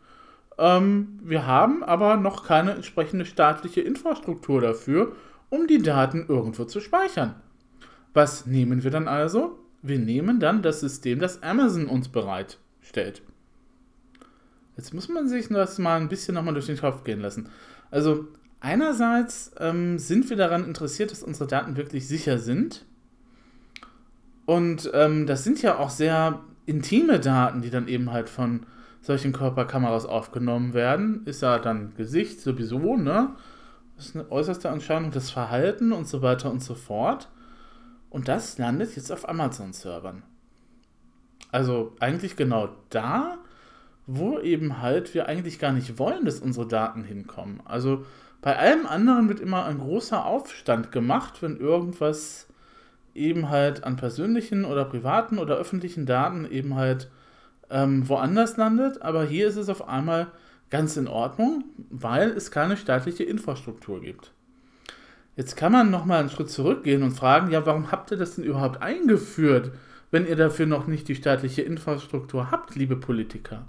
Ähm, 0.59 1.21
wir 1.23 1.47
haben 1.47 1.83
aber 1.83 2.17
noch 2.17 2.47
keine 2.47 2.73
entsprechende 2.73 3.25
staatliche 3.25 3.81
Infrastruktur 3.81 4.61
dafür, 4.61 5.13
um 5.51 5.67
die 5.67 5.83
Daten 5.83 6.27
irgendwo 6.29 6.65
zu 6.65 6.81
speichern. 6.81 7.35
Was 8.13 8.47
nehmen 8.47 8.85
wir 8.85 8.91
dann 8.91 9.09
also? 9.09 9.59
Wir 9.83 9.99
nehmen 9.99 10.41
dann 10.41 10.63
das 10.63 10.81
System, 10.81 11.19
das 11.19 11.43
Amazon 11.43 11.87
uns 11.87 12.09
bereitstellt. 12.09 13.23
Jetzt 14.77 14.95
muss 14.95 15.09
man 15.09 15.29
sich 15.29 15.49
das 15.49 15.79
mal 15.79 16.01
ein 16.01 16.09
bisschen 16.09 16.35
nochmal 16.35 16.55
durch 16.55 16.67
den 16.67 16.79
Kopf 16.79 17.05
gehen 17.05 17.21
lassen. 17.21 17.49
Also 17.91 18.27
einerseits 18.61 19.53
ähm, 19.59 19.99
sind 19.99 20.29
wir 20.31 20.37
daran 20.37 20.65
interessiert, 20.65 21.11
dass 21.11 21.23
unsere 21.23 21.49
Daten 21.49 21.77
wirklich 21.77 22.09
sicher 22.09 22.39
sind. 22.39 22.85
Und 24.47 24.91
ähm, 24.93 25.27
das 25.27 25.45
sind 25.45 25.63
ja 25.63 25.79
auch 25.79 25.91
sehr 25.91 26.41
intime 26.67 27.21
Daten, 27.21 27.63
die 27.63 27.71
dann 27.71 27.89
eben 27.89 28.13
halt 28.13 28.29
von 28.29 28.67
solchen 29.01 29.33
Körperkameras 29.33 30.07
aufgenommen 30.07 30.75
werden. 30.75 31.23
Ist 31.27 31.43
ja 31.43 31.59
dann 31.59 31.95
Gesicht 31.95 32.41
sowieso, 32.41 32.97
ne? 32.97 33.35
Das 33.97 34.07
ist 34.07 34.17
eine 34.17 34.31
äußerste 34.31 34.69
Entscheidung, 34.69 35.11
das 35.11 35.31
Verhalten 35.31 35.93
und 35.93 36.09
so 36.09 36.21
weiter 36.21 36.51
und 36.51 36.63
so 36.63 36.75
fort. 36.75 37.29
Und 38.11 38.29
das 38.29 38.59
landet 38.59 38.97
jetzt 38.97 39.13
auf 39.13 39.29
Amazon-Servern. 39.29 40.23
Also 41.53 41.95
eigentlich 42.01 42.37
genau 42.37 42.71
da, 42.91 43.39
wo 44.07 44.39
eben 44.41 44.83
halt 44.83 45.15
wir 45.15 45.27
eigentlich 45.27 45.59
gar 45.59 45.73
nicht 45.73 45.99
wollen, 45.99 46.25
dass 46.25 46.41
unsere 46.41 46.67
Daten 46.67 47.05
hinkommen. 47.05 47.61
Also 47.65 48.05
bei 48.41 48.59
allem 48.59 48.87
anderen 48.87 49.29
wird 49.29 49.41
immer 49.41 49.65
ein 49.65 49.79
großer 49.79 50.25
Aufstand 50.25 50.93
gemacht, 50.93 51.43
wenn 51.43 51.57
irgendwas 51.57 52.49
eben 53.15 53.49
halt 53.49 53.85
an 53.85 53.97
persönlichen 53.97 54.65
oder 54.65 54.85
privaten 54.85 55.39
oder 55.39 55.57
öffentlichen 55.57 56.07
Daten 56.07 56.45
eben 56.51 56.75
halt 56.75 57.11
ähm, 57.71 58.09
woanders 58.09 58.57
landet. 58.57 59.03
Aber 59.03 59.25
hier 59.25 59.49
ist 59.49 59.57
es 59.57 59.69
auf 59.69 59.89
einmal 59.89 60.29
ganz 60.71 60.97
in 60.97 61.09
Ordnung, 61.09 61.65
weil 61.91 62.31
es 62.31 62.51
keine 62.51 62.77
staatliche 62.77 63.25
Infrastruktur 63.25 64.01
gibt. 64.01 64.33
Jetzt 65.37 65.57
kann 65.57 65.73
man 65.73 65.91
nochmal 65.91 66.21
einen 66.21 66.31
Schritt 66.31 66.51
zurückgehen 66.51 67.03
und 67.03 67.13
fragen, 67.13 67.51
ja, 67.51 67.67
warum 67.67 67.91
habt 67.91 68.11
ihr 68.11 68.17
das 68.17 68.37
denn 68.37 68.45
überhaupt 68.45 68.83
eingeführt, 68.83 69.73
wenn 70.11 70.27
ihr 70.27 70.37
dafür 70.37 70.67
noch 70.67 70.87
nicht 70.87 71.09
die 71.09 71.17
staatliche 71.17 71.63
Infrastruktur 71.63 72.51
habt, 72.51 72.77
liebe 72.77 72.97
Politiker? 72.97 73.67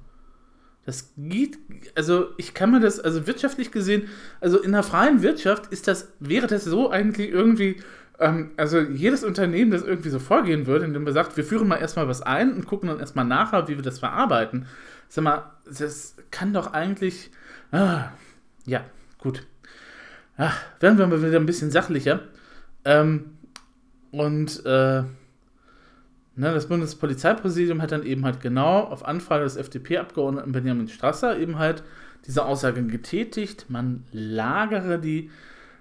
Das 0.85 1.13
geht, 1.17 1.57
also 1.95 2.27
ich 2.37 2.53
kann 2.53 2.69
mir 2.69 2.79
das, 2.79 2.99
also 2.99 3.25
wirtschaftlich 3.25 3.71
gesehen, 3.71 4.07
also 4.39 4.61
in 4.61 4.71
der 4.71 4.83
freien 4.83 5.23
Wirtschaft 5.23 5.67
ist 5.67 5.87
das, 5.87 6.13
wäre 6.19 6.45
das 6.45 6.63
so 6.63 6.91
eigentlich 6.91 7.31
irgendwie 7.31 7.77
ähm, 8.19 8.51
also 8.57 8.79
jedes 8.79 9.23
Unternehmen, 9.23 9.71
das 9.71 9.83
irgendwie 9.83 10.09
so 10.09 10.19
vorgehen 10.19 10.67
würde, 10.67 10.85
indem 10.85 11.03
man 11.03 11.13
sagt, 11.13 11.35
wir 11.37 11.43
führen 11.43 11.67
mal 11.67 11.77
erstmal 11.77 12.07
was 12.07 12.21
ein 12.21 12.53
und 12.53 12.65
gucken 12.65 12.89
dann 12.89 12.99
erstmal 12.99 13.25
nachher, 13.25 13.67
wie 13.67 13.75
wir 13.75 13.83
das 13.83 13.99
verarbeiten. 13.99 14.67
Sag 15.09 15.23
mal, 15.23 15.51
das 15.65 16.15
kann 16.31 16.53
doch 16.53 16.73
eigentlich. 16.73 17.31
Ah, 17.71 18.09
ja, 18.65 18.85
gut. 19.19 19.45
Ach, 20.37 20.57
werden 20.79 20.97
wir 20.97 21.07
mal 21.07 21.21
wieder 21.21 21.39
ein 21.39 21.45
bisschen 21.45 21.71
sachlicher. 21.71 22.21
Ähm, 22.83 23.37
und 24.11 24.65
äh, 24.65 25.03
ne, 25.03 25.07
das 26.35 26.67
Bundespolizeipräsidium 26.67 27.81
hat 27.81 27.91
dann 27.91 28.03
eben 28.03 28.25
halt 28.25 28.41
genau 28.41 28.79
auf 28.79 29.05
Anfrage 29.05 29.43
des 29.43 29.57
FDP-Abgeordneten 29.57 30.51
Benjamin 30.51 30.87
Strasser 30.87 31.37
eben 31.37 31.57
halt 31.57 31.83
diese 32.25 32.45
Aussage 32.45 32.83
getätigt, 32.83 33.67
man 33.69 34.03
lagere 34.11 34.99
die 34.99 35.29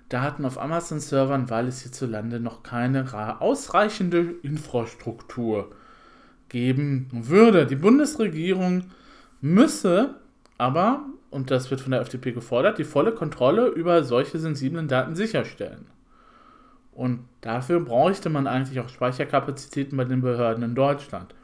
Daten 0.09 0.45
auf 0.45 0.61
Amazon-Servern, 0.61 1.51
weil 1.51 1.69
es 1.69 1.83
hierzulande 1.83 2.41
noch 2.41 2.63
keine 2.63 3.07
ausreichende 3.41 4.35
Infrastruktur 4.43 5.71
geben 6.49 7.09
würde. 7.13 7.67
Die 7.67 7.77
Bundesregierung 7.77 8.91
müsse 9.41 10.17
aber, 10.59 11.05
und 11.31 11.51
das 11.51 11.71
wird 11.71 11.81
von 11.81 11.91
der 11.91 12.01
FDP 12.01 12.33
gefordert, 12.33 12.79
die 12.79 12.85
volle 12.85 13.13
Kontrolle 13.13 13.67
über 13.69 14.05
solche 14.05 14.39
sensiblen 14.39 14.89
Daten 14.89 15.17
sicherstellen. 15.17 15.87
Und 16.93 17.25
dafür 17.41 17.81
bräuchte 17.81 18.31
man 18.31 18.47
eigentlich 18.47 18.79
auch 18.79 18.89
Speicherkapazitäten 18.89 19.97
bei 19.97 20.05
den 20.05 20.21
Behörden 20.21 20.63
in 20.63 20.75
Deutschland. 20.77 21.35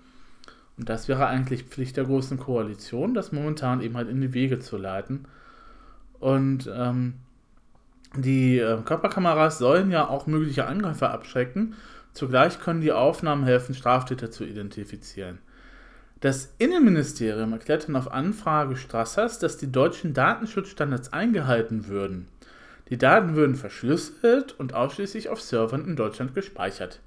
Und 0.79 0.88
das 0.88 1.09
wäre 1.09 1.27
eigentlich 1.27 1.64
Pflicht 1.64 1.96
der 1.96 2.05
Großen 2.05 2.38
Koalition, 2.38 3.14
das 3.14 3.33
momentan 3.33 3.81
eben 3.81 3.96
halt 3.96 4.09
in 4.09 4.20
die 4.20 4.33
Wege 4.33 4.61
zu 4.61 4.77
leiten. 4.77 5.27
Und 6.20 6.70
ähm, 6.73 7.14
die 8.16 8.59
äh, 8.59 8.79
Körperkameras 8.83 9.59
sollen 9.59 9.90
ja 9.90 10.09
auch 10.09 10.27
mögliche 10.27 10.66
Angreifer 10.66 11.12
abschrecken. 11.12 11.75
Zugleich 12.12 12.59
können 12.59 12.81
die 12.81 12.92
Aufnahmen 12.92 13.44
helfen, 13.44 13.75
Straftäter 13.75 14.31
zu 14.31 14.44
identifizieren. 14.44 15.38
Das 16.20 16.53
Innenministerium 16.59 17.53
erklärt 17.53 17.88
dann 17.88 17.96
auf 17.96 18.12
Anfrage 18.12 18.77
Strassers, 18.77 19.38
dass 19.38 19.57
die 19.57 19.73
deutschen 19.73 20.12
Datenschutzstandards 20.12 21.12
eingehalten 21.12 21.87
würden. 21.87 22.29
Die 22.90 22.99
Daten 22.99 23.37
würden 23.37 23.55
verschlüsselt 23.55 24.59
und 24.59 24.75
ausschließlich 24.75 25.29
auf 25.29 25.40
Servern 25.40 25.87
in 25.87 25.96
Deutschland 25.96 26.35
gespeichert. 26.35 27.01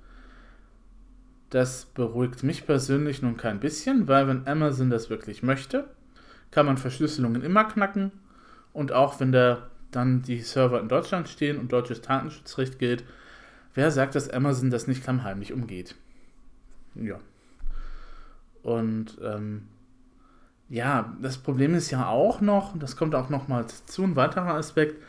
Das 1.49 1.85
beruhigt 1.85 2.41
mich 2.41 2.65
persönlich 2.65 3.21
nun 3.21 3.37
kein 3.37 3.59
bisschen, 3.59 4.07
weil 4.07 4.27
wenn 4.27 4.47
Amazon 4.47 4.89
das 4.89 5.11
wirklich 5.11 5.43
möchte, 5.43 5.85
kann 6.49 6.65
man 6.65 6.77
Verschlüsselungen 6.77 7.43
immer 7.43 7.65
knacken 7.65 8.11
und 8.71 8.91
auch 8.93 9.19
wenn 9.19 9.31
der 9.31 9.69
dann 9.95 10.21
die 10.21 10.41
Server 10.41 10.79
in 10.79 10.87
Deutschland 10.87 11.29
stehen 11.29 11.57
und 11.57 11.71
deutsches 11.71 12.01
Datenschutzrecht 12.01 12.79
gilt, 12.79 13.03
wer 13.73 13.91
sagt, 13.91 14.15
dass 14.15 14.29
Amazon 14.29 14.69
das 14.69 14.87
nicht 14.87 15.03
klammheimlich 15.03 15.53
umgeht? 15.53 15.95
Ja. 16.95 17.19
Und 18.61 19.17
ähm, 19.21 19.67
ja, 20.69 21.13
das 21.21 21.37
Problem 21.37 21.75
ist 21.75 21.91
ja 21.91 22.07
auch 22.07 22.41
noch, 22.41 22.77
das 22.77 22.95
kommt 22.95 23.15
auch 23.15 23.29
noch 23.29 23.47
mal 23.47 23.65
zu, 23.67 24.03
ein 24.03 24.15
weiterer 24.15 24.55
Aspekt, 24.55 25.01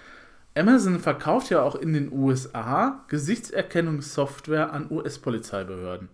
Amazon 0.56 1.00
verkauft 1.00 1.50
ja 1.50 1.62
auch 1.62 1.74
in 1.74 1.92
den 1.92 2.12
USA 2.12 3.04
Gesichtserkennungssoftware 3.08 4.72
an 4.72 4.90
US-Polizeibehörden. 4.90 6.08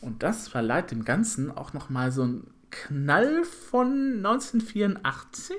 Und 0.00 0.22
das 0.22 0.48
verleiht 0.48 0.90
dem 0.90 1.04
Ganzen 1.04 1.56
auch 1.56 1.72
noch 1.72 1.88
mal 1.88 2.10
so 2.10 2.22
einen 2.22 2.50
Knall 2.70 3.44
von 3.44 4.16
1984. 4.16 5.56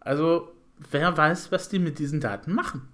Also, 0.00 0.52
wer 0.90 1.16
weiß, 1.16 1.52
was 1.52 1.68
die 1.68 1.78
mit 1.78 1.98
diesen 1.98 2.20
Daten 2.20 2.52
machen. 2.52 2.88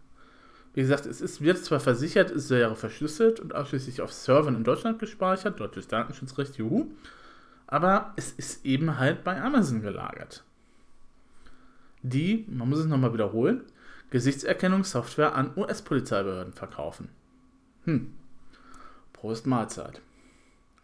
Wie 0.74 0.82
gesagt, 0.82 1.06
es 1.06 1.20
ist, 1.20 1.40
wird 1.40 1.58
zwar 1.58 1.80
versichert, 1.80 2.30
es 2.30 2.50
wäre 2.50 2.76
verschlüsselt 2.76 3.40
und 3.40 3.54
ausschließlich 3.54 4.00
auf 4.00 4.12
Servern 4.12 4.54
in 4.54 4.64
Deutschland 4.64 4.98
gespeichert, 4.98 5.60
ist 5.76 5.92
Datenschutzrecht, 5.92 6.56
juhu, 6.56 6.92
aber 7.66 8.12
es 8.16 8.32
ist 8.32 8.64
eben 8.64 8.98
halt 8.98 9.24
bei 9.24 9.40
Amazon 9.40 9.82
gelagert. 9.82 10.44
Die, 12.02 12.46
man 12.48 12.68
muss 12.68 12.78
es 12.78 12.86
nochmal 12.86 13.12
wiederholen, 13.12 13.62
Gesichtserkennungssoftware 14.10 15.34
an 15.34 15.52
US-Polizeibehörden 15.56 16.52
verkaufen. 16.52 17.08
Hm. 17.84 18.14
Prost 19.12 19.46
Mahlzeit. 19.46 20.00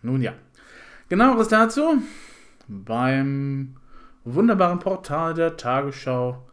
Nun 0.03 0.21
ja. 0.21 0.35
Genaueres 1.09 1.49
dazu 1.49 2.03
beim 2.67 3.77
wunderbaren 4.25 4.79
Portal 4.79 5.35
der 5.35 5.57
Tagesschau. 5.57 6.47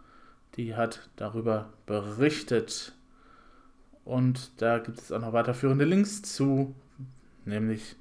Die 0.58 0.76
hat 0.76 1.10
darüber 1.16 1.74
berichtet. 1.86 2.94
Und 4.04 4.62
da 4.62 4.80
gibt 4.80 5.00
es 5.00 5.12
auch 5.12 5.22
noch 5.22 5.34
weiterführende 5.34 5.86
Links 5.86 6.22
zu, 6.22 6.76
nämlich 7.46 7.96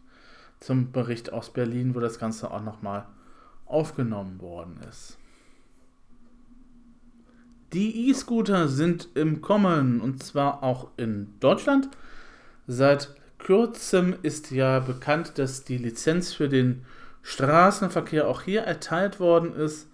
zum 0.58 0.92
Bericht 0.92 1.32
aus 1.32 1.52
Berlin, 1.52 1.94
wo 1.94 2.00
das 2.00 2.18
Ganze 2.18 2.50
auch 2.50 2.62
nochmal 2.62 3.06
aufgenommen 3.66 4.40
worden 4.40 4.80
ist. 4.88 5.18
Die 7.72 8.08
E-Scooter 8.08 8.66
sind 8.68 9.08
im 9.14 9.40
Kommen 9.40 10.00
und 10.00 10.22
zwar 10.22 10.62
auch 10.64 10.88
in 10.96 11.34
Deutschland. 11.38 11.88
Seit 12.66 13.14
kurzem 13.38 14.16
ist 14.22 14.50
ja 14.50 14.80
bekannt, 14.80 15.38
dass 15.38 15.64
die 15.64 15.78
Lizenz 15.78 16.32
für 16.32 16.48
den 16.48 16.84
Straßenverkehr 17.22 18.26
auch 18.26 18.42
hier 18.42 18.62
erteilt 18.62 19.20
worden 19.20 19.54
ist. 19.54 19.88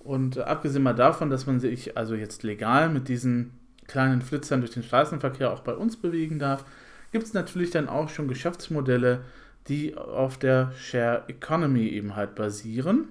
Und 0.00 0.38
abgesehen 0.38 0.82
mal 0.82 0.94
davon, 0.94 1.30
dass 1.30 1.46
man 1.46 1.60
sich 1.60 1.96
also 1.96 2.14
jetzt 2.14 2.42
legal 2.42 2.88
mit 2.88 3.08
diesen 3.08 3.52
kleinen 3.86 4.22
Flitzern 4.22 4.60
durch 4.60 4.72
den 4.72 4.82
Straßenverkehr 4.82 5.52
auch 5.52 5.60
bei 5.60 5.74
uns 5.74 5.96
bewegen 5.96 6.38
darf, 6.38 6.64
gibt 7.12 7.24
es 7.24 7.34
natürlich 7.34 7.70
dann 7.70 7.88
auch 7.88 8.08
schon 8.08 8.28
Geschäftsmodelle, 8.28 9.22
die 9.68 9.96
auf 9.96 10.38
der 10.38 10.72
Share 10.78 11.24
Economy 11.28 11.88
eben 11.88 12.16
halt 12.16 12.34
basieren. 12.34 13.08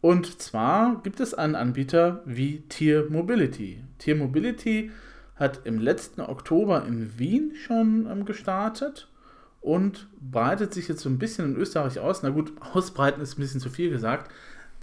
Und 0.00 0.40
zwar 0.40 1.00
gibt 1.02 1.20
es 1.20 1.34
einen 1.34 1.54
Anbieter 1.54 2.22
wie 2.26 2.60
Tier 2.68 3.06
Mobility. 3.08 3.82
Tier 3.98 4.16
Mobility 4.16 4.90
hat 5.36 5.60
im 5.64 5.78
letzten 5.78 6.20
Oktober 6.20 6.84
in 6.86 7.18
Wien 7.18 7.52
schon 7.54 8.06
ähm, 8.10 8.24
gestartet 8.24 9.08
und 9.60 10.08
breitet 10.20 10.72
sich 10.72 10.88
jetzt 10.88 11.02
so 11.02 11.08
ein 11.08 11.18
bisschen 11.18 11.52
in 11.52 11.56
Österreich 11.56 11.98
aus. 11.98 12.22
Na 12.22 12.30
gut, 12.30 12.52
ausbreiten 12.72 13.20
ist 13.20 13.38
ein 13.38 13.40
bisschen 13.40 13.60
zu 13.60 13.70
viel 13.70 13.90
gesagt. 13.90 14.30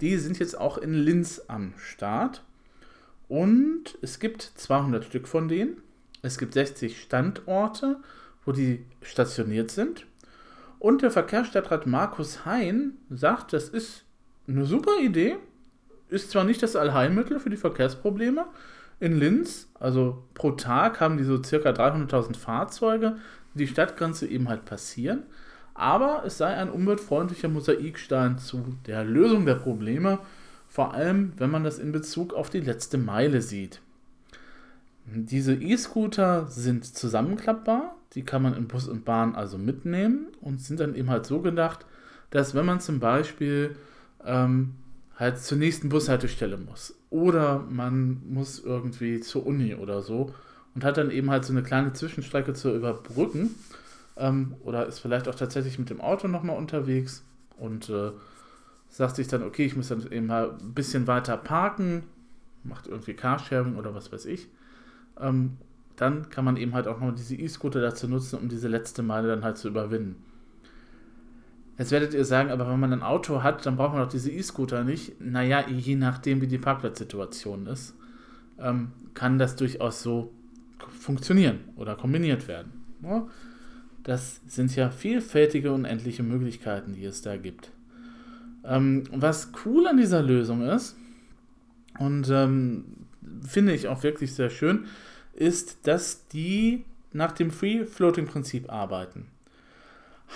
Die 0.00 0.16
sind 0.18 0.38
jetzt 0.38 0.58
auch 0.58 0.78
in 0.78 0.94
Linz 0.94 1.42
am 1.48 1.74
Start. 1.76 2.42
Und 3.28 3.98
es 4.02 4.18
gibt 4.18 4.42
200 4.42 5.04
Stück 5.04 5.28
von 5.28 5.48
denen. 5.48 5.82
Es 6.22 6.38
gibt 6.38 6.54
60 6.54 7.00
Standorte, 7.00 7.98
wo 8.44 8.52
die 8.52 8.84
stationiert 9.02 9.70
sind. 9.70 10.06
Und 10.78 11.02
der 11.02 11.10
Verkehrsstadtrat 11.10 11.86
Markus 11.86 12.44
Hein 12.44 12.98
sagt, 13.10 13.52
das 13.52 13.68
ist 13.68 14.04
eine 14.46 14.64
super 14.66 14.98
Idee. 15.00 15.36
Ist 16.08 16.30
zwar 16.30 16.44
nicht 16.44 16.62
das 16.62 16.76
Allheilmittel 16.76 17.40
für 17.40 17.50
die 17.50 17.56
Verkehrsprobleme 17.56 18.46
in 19.00 19.18
Linz, 19.18 19.68
also 19.80 20.24
pro 20.34 20.52
Tag 20.52 21.00
haben 21.00 21.16
die 21.16 21.24
so 21.24 21.42
circa 21.42 21.70
300.000 21.70 22.36
Fahrzeuge, 22.36 23.16
die 23.54 23.58
die 23.58 23.68
Stadtgrenze 23.68 24.26
eben 24.26 24.48
halt 24.48 24.64
passieren, 24.64 25.24
aber 25.74 26.22
es 26.24 26.38
sei 26.38 26.54
ein 26.54 26.70
umweltfreundlicher 26.70 27.48
Mosaikstein 27.48 28.38
zu 28.38 28.76
der 28.86 29.04
Lösung 29.04 29.44
der 29.44 29.56
Probleme 29.56 30.20
vor 30.74 30.92
allem 30.92 31.32
wenn 31.36 31.50
man 31.50 31.62
das 31.62 31.78
in 31.78 31.92
Bezug 31.92 32.34
auf 32.34 32.50
die 32.50 32.58
letzte 32.58 32.98
Meile 32.98 33.42
sieht. 33.42 33.80
Diese 35.06 35.54
E-Scooter 35.54 36.48
sind 36.48 36.84
zusammenklappbar, 36.84 37.94
die 38.14 38.24
kann 38.24 38.42
man 38.42 38.54
in 38.54 38.66
Bus 38.66 38.88
und 38.88 39.04
Bahn 39.04 39.36
also 39.36 39.56
mitnehmen 39.56 40.26
und 40.40 40.60
sind 40.60 40.80
dann 40.80 40.96
eben 40.96 41.10
halt 41.10 41.26
so 41.26 41.40
gedacht, 41.40 41.86
dass 42.30 42.56
wenn 42.56 42.66
man 42.66 42.80
zum 42.80 42.98
Beispiel 42.98 43.76
ähm, 44.24 44.74
halt 45.16 45.38
zur 45.38 45.58
nächsten 45.58 45.90
Bushaltestelle 45.90 46.56
muss 46.56 46.94
oder 47.10 47.60
man 47.70 48.22
muss 48.28 48.58
irgendwie 48.58 49.20
zur 49.20 49.46
Uni 49.46 49.76
oder 49.76 50.02
so 50.02 50.34
und 50.74 50.82
hat 50.82 50.96
dann 50.96 51.12
eben 51.12 51.30
halt 51.30 51.44
so 51.44 51.52
eine 51.52 51.62
kleine 51.62 51.92
Zwischenstrecke 51.92 52.52
zu 52.54 52.74
überbrücken 52.74 53.54
ähm, 54.16 54.54
oder 54.62 54.86
ist 54.86 55.00
vielleicht 55.00 55.28
auch 55.28 55.34
tatsächlich 55.34 55.78
mit 55.78 55.90
dem 55.90 56.00
Auto 56.00 56.28
nochmal 56.28 56.56
unterwegs 56.56 57.24
und 57.58 57.88
äh, 57.88 58.12
sagt 58.88 59.16
sich 59.16 59.28
dann, 59.28 59.42
okay, 59.42 59.64
ich 59.64 59.76
muss 59.76 59.88
dann 59.88 60.10
eben 60.10 60.26
mal 60.26 60.56
ein 60.60 60.74
bisschen 60.74 61.06
weiter 61.06 61.36
parken, 61.36 62.04
macht 62.62 62.86
irgendwie 62.86 63.14
Carsharing 63.14 63.76
oder 63.76 63.94
was 63.94 64.12
weiß 64.12 64.26
ich. 64.26 64.48
Ähm, 65.20 65.56
dann 65.96 66.28
kann 66.30 66.44
man 66.44 66.56
eben 66.56 66.74
halt 66.74 66.88
auch 66.88 67.00
noch 67.00 67.14
diese 67.14 67.36
E-Scooter 67.36 67.80
dazu 67.80 68.08
nutzen, 68.08 68.38
um 68.38 68.48
diese 68.48 68.68
letzte 68.68 69.02
Meile 69.02 69.28
dann 69.28 69.44
halt 69.44 69.58
zu 69.58 69.68
überwinden. 69.68 70.16
Jetzt 71.78 71.90
werdet 71.90 72.14
ihr 72.14 72.24
sagen, 72.24 72.50
aber 72.50 72.68
wenn 72.68 72.78
man 72.78 72.92
ein 72.92 73.02
Auto 73.02 73.42
hat, 73.42 73.66
dann 73.66 73.76
braucht 73.76 73.94
man 73.94 74.02
doch 74.02 74.10
diese 74.10 74.30
E-Scooter 74.30 74.84
nicht. 74.84 75.20
Naja, 75.20 75.68
je 75.68 75.96
nachdem, 75.96 76.40
wie 76.40 76.46
die 76.46 76.58
Parkplatzsituation 76.58 77.66
ist, 77.66 77.94
ähm, 78.58 78.92
kann 79.14 79.38
das 79.38 79.56
durchaus 79.56 80.02
so 80.02 80.32
funktionieren 80.88 81.60
oder 81.76 81.96
kombiniert 81.96 82.46
werden. 82.46 82.72
Ja? 83.02 83.26
Das 84.04 84.40
sind 84.46 84.74
ja 84.76 84.90
vielfältige 84.90 85.72
und 85.72 85.84
endliche 85.84 86.22
Möglichkeiten, 86.22 86.94
die 86.94 87.04
es 87.04 87.22
da 87.22 87.36
gibt. 87.36 87.70
Ähm, 88.64 89.04
was 89.10 89.50
cool 89.64 89.86
an 89.86 89.96
dieser 89.96 90.22
Lösung 90.22 90.62
ist, 90.62 90.96
und 91.98 92.28
ähm, 92.30 92.84
finde 93.46 93.74
ich 93.74 93.88
auch 93.88 94.02
wirklich 94.02 94.34
sehr 94.34 94.50
schön, 94.50 94.86
ist, 95.32 95.86
dass 95.86 96.26
die 96.28 96.84
nach 97.12 97.32
dem 97.32 97.50
Free-Floating-Prinzip 97.50 98.70
arbeiten. 98.70 99.26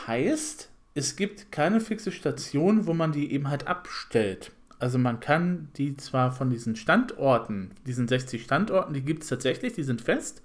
Heißt, 0.07 0.71
es 0.95 1.17
gibt 1.17 1.51
keine 1.51 1.81
fixe 1.81 2.13
Station, 2.13 2.87
wo 2.87 2.95
man 2.95 3.13
die 3.13 3.33
eben 3.33 3.49
halt 3.49 3.67
abstellt. 3.67 4.53
Also 4.79 4.99
man 4.99 5.19
kann 5.19 5.69
die 5.77 5.97
zwar 5.97 6.31
von 6.31 6.51
diesen 6.51 6.77
Standorten, 6.77 7.73
diesen 7.87 8.07
60 8.07 8.45
Standorten, 8.45 8.95
die 8.95 9.03
gibt 9.03 9.25
es 9.25 9.29
tatsächlich, 9.29 9.73
die 9.73 9.83
sind 9.83 10.01
fest. 10.01 10.43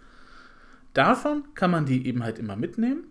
Davon 0.94 1.44
kann 1.54 1.72
man 1.72 1.86
die 1.86 2.08
eben 2.08 2.24
halt 2.24 2.40
immer 2.40 2.56
mitnehmen. 2.56 3.04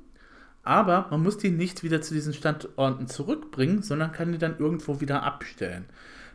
Aber 0.64 1.07
man 1.11 1.22
muss 1.22 1.38
die 1.38 1.51
nicht 1.51 1.83
wieder 1.83 2.03
zu 2.03 2.14
diesen 2.14 2.35
Standorten 2.35 3.09
zurückbringen, 3.09 3.83
sondern 3.83 4.12
kann 4.12 4.33
die 4.33 4.38
dann 4.38 4.59
irgendwo 4.59 5.01
wieder 5.01 5.22
abstellen. 5.22 5.87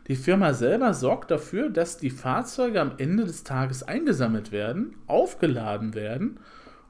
Die 0.08 0.16
Firma 0.16 0.54
selber 0.54 0.94
sorgt 0.94 1.30
dafür, 1.30 1.68
dass 1.70 1.98
die 1.98 2.10
Fahrzeuge 2.10 2.80
am 2.80 2.92
Ende 2.98 3.24
des 3.24 3.44
Tages 3.44 3.82
eingesammelt 3.82 4.52
werden, 4.52 4.96
aufgeladen 5.06 5.94
werden 5.94 6.40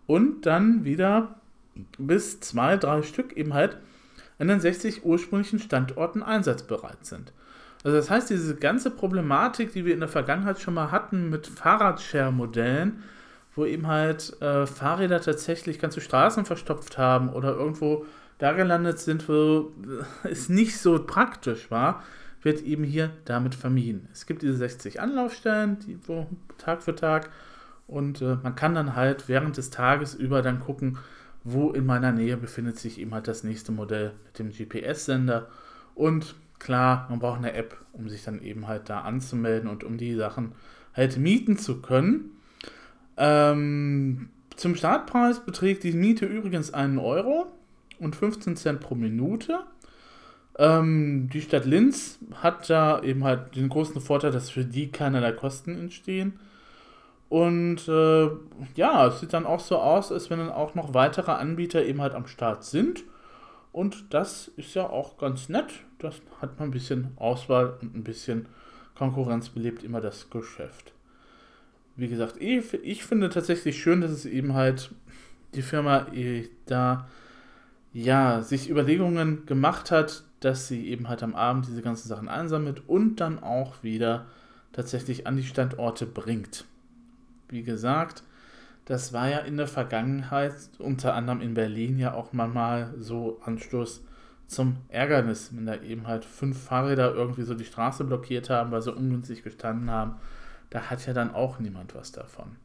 und 0.07 0.47
dann 0.47 0.85
wieder 0.85 1.41
bis 1.99 2.41
zwei, 2.41 2.77
drei 2.77 3.03
Stück 3.03 3.37
eben 3.37 3.55
halt 3.55 3.77
an 4.39 4.49
den 4.49 4.61
60 4.61 5.05
ursprünglichen 5.05 5.59
Standorten 5.59 6.23
einsatzbereit 6.23 7.05
sind. 7.05 7.33
Also 7.85 7.97
das 7.97 8.11
heißt, 8.11 8.31
diese 8.31 8.57
ganze 8.57 8.91
Problematik, 8.91 9.73
die 9.73 9.85
wir 9.85 9.95
in 9.95 10.01
der 10.01 10.09
Vergangenheit 10.09 10.61
schon 10.61 10.75
mal 10.75 10.91
hatten 10.91 11.29
mit 11.29 11.47
Fahrradshare-Modellen, 11.47 13.03
wo 13.59 13.67
eben 13.67 13.89
halt 13.89 14.41
äh, 14.41 14.67
Fahrräder 14.67 15.21
tatsächlich 15.21 15.81
ganze 15.81 16.01
Straßen 16.01 16.45
verstopft 16.45 16.97
haben 16.97 17.29
oder 17.29 17.55
irgendwo 17.55 18.07
da 18.39 18.53
gelandet 18.53 19.01
sind, 19.01 19.29
wo 19.29 19.73
es 20.23 20.49
nicht 20.49 20.79
so 20.79 21.05
praktisch 21.05 21.71
war, 21.71 22.03
wird 22.43 22.63
eben 22.63 22.85
hier 22.85 23.11
damit 23.25 23.57
vermieden. 23.57 24.09
Es 24.13 24.27
gibt 24.27 24.43
diese 24.43 24.57
60 24.57 25.01
Anlaufstellen, 25.01 25.79
die 25.81 25.99
wo 26.07 26.29
Tag 26.57 26.83
für 26.83 26.95
Tag 26.95 27.31
und 27.89 28.23
äh, 28.23 28.37
man 28.43 28.55
kann 28.55 28.75
dann 28.75 28.95
halt 28.95 29.29
während 29.29 29.57
des 29.57 29.71
Tages 29.71 30.15
über 30.15 30.41
dann 30.41 30.61
gucken, 30.61 30.99
wo 31.43 31.73
in 31.73 31.85
meiner 31.85 32.13
Nähe 32.13 32.37
befindet 32.37 32.79
sich 32.79 33.01
eben 33.01 33.13
halt 33.13 33.27
das 33.27 33.43
nächste 33.43 33.73
Modell 33.73 34.13
mit 34.25 34.39
dem 34.39 34.51
GPS-Sender 34.51 35.49
und 35.97 36.37
klar, 36.61 37.07
man 37.11 37.19
braucht 37.19 37.39
eine 37.39 37.55
App, 37.55 37.77
um 37.93 38.09
sich 38.09 38.23
dann 38.23 38.41
eben 38.41 38.69
halt 38.69 38.89
da 38.89 39.01
anzumelden 39.01 39.69
und 39.69 39.83
um 39.83 39.99
die 39.99 40.15
Sachen 40.15 40.53
halt 40.95 41.17
mieten 41.17 41.59
zu 41.59 41.81
können. 41.81 42.38
Ähm, 43.19 44.31
zum 44.55 44.77
Startpreis 44.77 45.41
beträgt 45.41 45.83
die 45.83 45.93
Miete 45.93 46.25
übrigens 46.25 46.73
1 46.73 47.01
Euro 47.01 47.47
und 47.99 48.15
15 48.15 48.57
Cent 48.57 48.81
pro 48.81 48.95
Minute. 48.95 49.61
Ähm, 50.57 51.29
die 51.33 51.41
Stadt 51.41 51.65
Linz 51.65 52.19
hat 52.35 52.71
da 52.71 53.03
eben 53.03 53.25
halt 53.25 53.57
den 53.57 53.69
großen 53.69 54.01
Vorteil, 54.01 54.31
dass 54.31 54.51
für 54.51 54.65
die 54.65 54.91
keinerlei 54.91 55.33
Kosten 55.33 55.77
entstehen. 55.77 56.39
Und 57.29 57.89
äh, 57.89 58.31
ja, 58.75 59.09
es 59.09 59.21
sieht 59.21 59.33
dann 59.33 59.47
auch 59.47 59.61
so 59.61 59.79
aus, 59.79 60.13
als 60.13 60.31
wenn 60.31 60.39
dann 60.39 60.51
auch 60.51 60.75
noch 60.75 60.95
weitere 60.95 61.33
Anbieter 61.33 61.85
eben 61.85 62.01
halt 62.01 62.15
am 62.15 62.27
Start 62.27 62.65
sind. 62.65 63.05
Und 63.73 64.15
das 64.15 64.49
ist 64.57 64.75
ja 64.75 64.89
auch 64.89 65.19
ganz 65.19 65.49
nett. 65.49 65.73
Das 65.99 66.23
hat 66.41 66.59
man 66.59 66.69
ein 66.69 66.73
bisschen 66.73 67.09
Auswahl 67.17 67.75
und 67.83 67.97
ein 67.97 68.05
bisschen 68.05 68.47
Konkurrenz 68.97 69.51
belebt 69.51 69.83
immer 69.83 70.01
das 70.01 70.31
Geschäft 70.31 70.93
wie 71.99 72.09
gesagt, 72.09 72.37
ich, 72.39 72.73
ich 72.75 73.05
finde 73.05 73.29
tatsächlich 73.29 73.83
schön, 73.83 74.01
dass 74.01 74.13
es 74.13 74.25
eben 74.25 74.55
halt 74.55 74.93
die 75.55 75.63
Firma 75.63 76.07
da 76.67 77.09
ja 77.93 78.43
sich 78.43 78.71
Überlegungen 78.71 79.47
gemacht 79.47 79.91
hat, 79.91 80.23
dass 80.39 80.69
sie 80.69 80.89
eben 80.89 81.09
halt 81.09 81.25
am 81.25 81.35
Abend 81.35 81.67
diese 81.67 81.83
ganzen 81.83 82.07
Sachen 82.07 82.29
einsammelt 82.29 82.83
und 82.87 83.17
dann 83.17 83.43
auch 83.43 83.83
wieder 83.83 84.27
tatsächlich 84.73 85.27
an 85.27 85.37
die 85.37 85.43
Standorte 85.43 86.07
bringt. 86.07 86.65
Wie 87.49 87.65
gesagt, 87.65 88.23
das 88.85 89.13
war 89.13 89.29
ja 89.29 89.39
in 89.39 89.57
der 89.57 89.67
Vergangenheit, 89.67 90.55
unter 90.79 91.15
anderem 91.15 91.41
in 91.41 91.55
Berlin, 91.55 91.99
ja 91.99 92.15
auch 92.15 92.33
mal 92.33 92.95
so 92.97 93.41
Anstoß 93.45 94.05
zum 94.47 94.77
Ärgernis, 94.89 95.51
wenn 95.53 95.67
da 95.67 95.75
eben 95.83 96.07
halt 96.07 96.25
fünf 96.25 96.63
Fahrräder 96.63 97.13
irgendwie 97.13 97.43
so 97.43 97.55
die 97.55 97.65
Straße 97.65 98.05
blockiert 98.05 98.51
haben, 98.51 98.71
weil 98.71 98.83
sie 98.83 98.95
ungünstig 98.95 99.43
gestanden 99.43 99.91
haben. 99.91 100.15
Da 100.71 100.91
hat 100.91 101.07
ja 101.07 101.13
dann 101.13 101.35
auch 101.35 101.59
niemand 101.59 101.95
was 101.95 102.13
davon. 102.13 102.57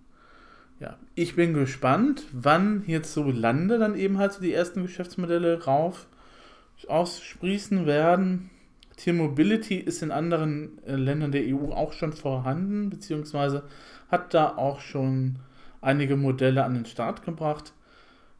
Ja, 0.79 0.97
ich 1.15 1.35
bin 1.35 1.53
gespannt, 1.53 2.23
wann 2.33 2.83
jetzt 2.87 3.13
so 3.13 3.23
Lande 3.23 3.77
dann 3.77 3.95
eben 3.95 4.17
halt 4.17 4.33
so 4.33 4.41
die 4.41 4.53
ersten 4.53 4.81
Geschäftsmodelle 4.81 5.63
rauf 5.63 6.07
aussprießen 6.87 7.85
werden. 7.85 8.49
Tier 8.97 9.13
Mobility 9.13 9.75
ist 9.75 10.03
in 10.03 10.11
anderen 10.11 10.83
äh, 10.85 10.95
Ländern 10.95 11.31
der 11.31 11.43
EU 11.45 11.71
auch 11.71 11.93
schon 11.93 12.13
vorhanden, 12.13 12.89
beziehungsweise 12.89 13.63
hat 14.09 14.33
da 14.33 14.57
auch 14.57 14.81
schon 14.81 15.39
einige 15.81 16.15
Modelle 16.15 16.63
an 16.63 16.73
den 16.73 16.85
Start 16.85 17.23
gebracht. 17.23 17.73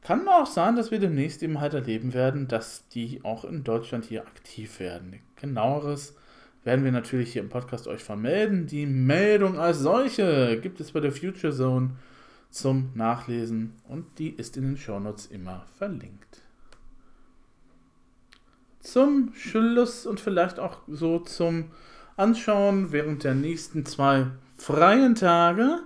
Kann 0.01 0.27
auch 0.27 0.45
sein, 0.45 0.75
dass 0.75 0.91
wir 0.91 0.99
demnächst 0.99 1.41
eben 1.43 1.61
halt 1.61 1.73
erleben 1.73 2.13
werden, 2.13 2.47
dass 2.47 2.87
die 2.89 3.21
auch 3.23 3.45
in 3.45 3.63
Deutschland 3.63 4.05
hier 4.05 4.27
aktiv 4.27 4.79
werden. 4.79 5.19
Genaueres 5.37 6.15
werden 6.63 6.85
wir 6.85 6.91
natürlich 6.91 7.33
hier 7.33 7.41
im 7.41 7.49
Podcast 7.49 7.87
euch 7.87 8.03
vermelden. 8.03 8.67
Die 8.67 8.85
Meldung 8.85 9.57
als 9.59 9.79
solche 9.79 10.59
gibt 10.61 10.79
es 10.79 10.91
bei 10.91 10.99
der 10.99 11.11
Future 11.11 11.53
Zone 11.53 11.91
zum 12.49 12.91
Nachlesen 12.93 13.73
und 13.87 14.05
die 14.19 14.29
ist 14.29 14.57
in 14.57 14.63
den 14.63 14.77
Shownotes 14.77 15.25
immer 15.25 15.65
verlinkt. 15.77 16.41
Zum 18.79 19.33
Schluss 19.33 20.05
und 20.05 20.19
vielleicht 20.19 20.59
auch 20.59 20.79
so 20.87 21.19
zum 21.19 21.71
Anschauen 22.15 22.91
während 22.91 23.23
der 23.23 23.33
nächsten 23.33 23.85
zwei 23.85 24.27
freien 24.55 25.15
Tage. 25.15 25.79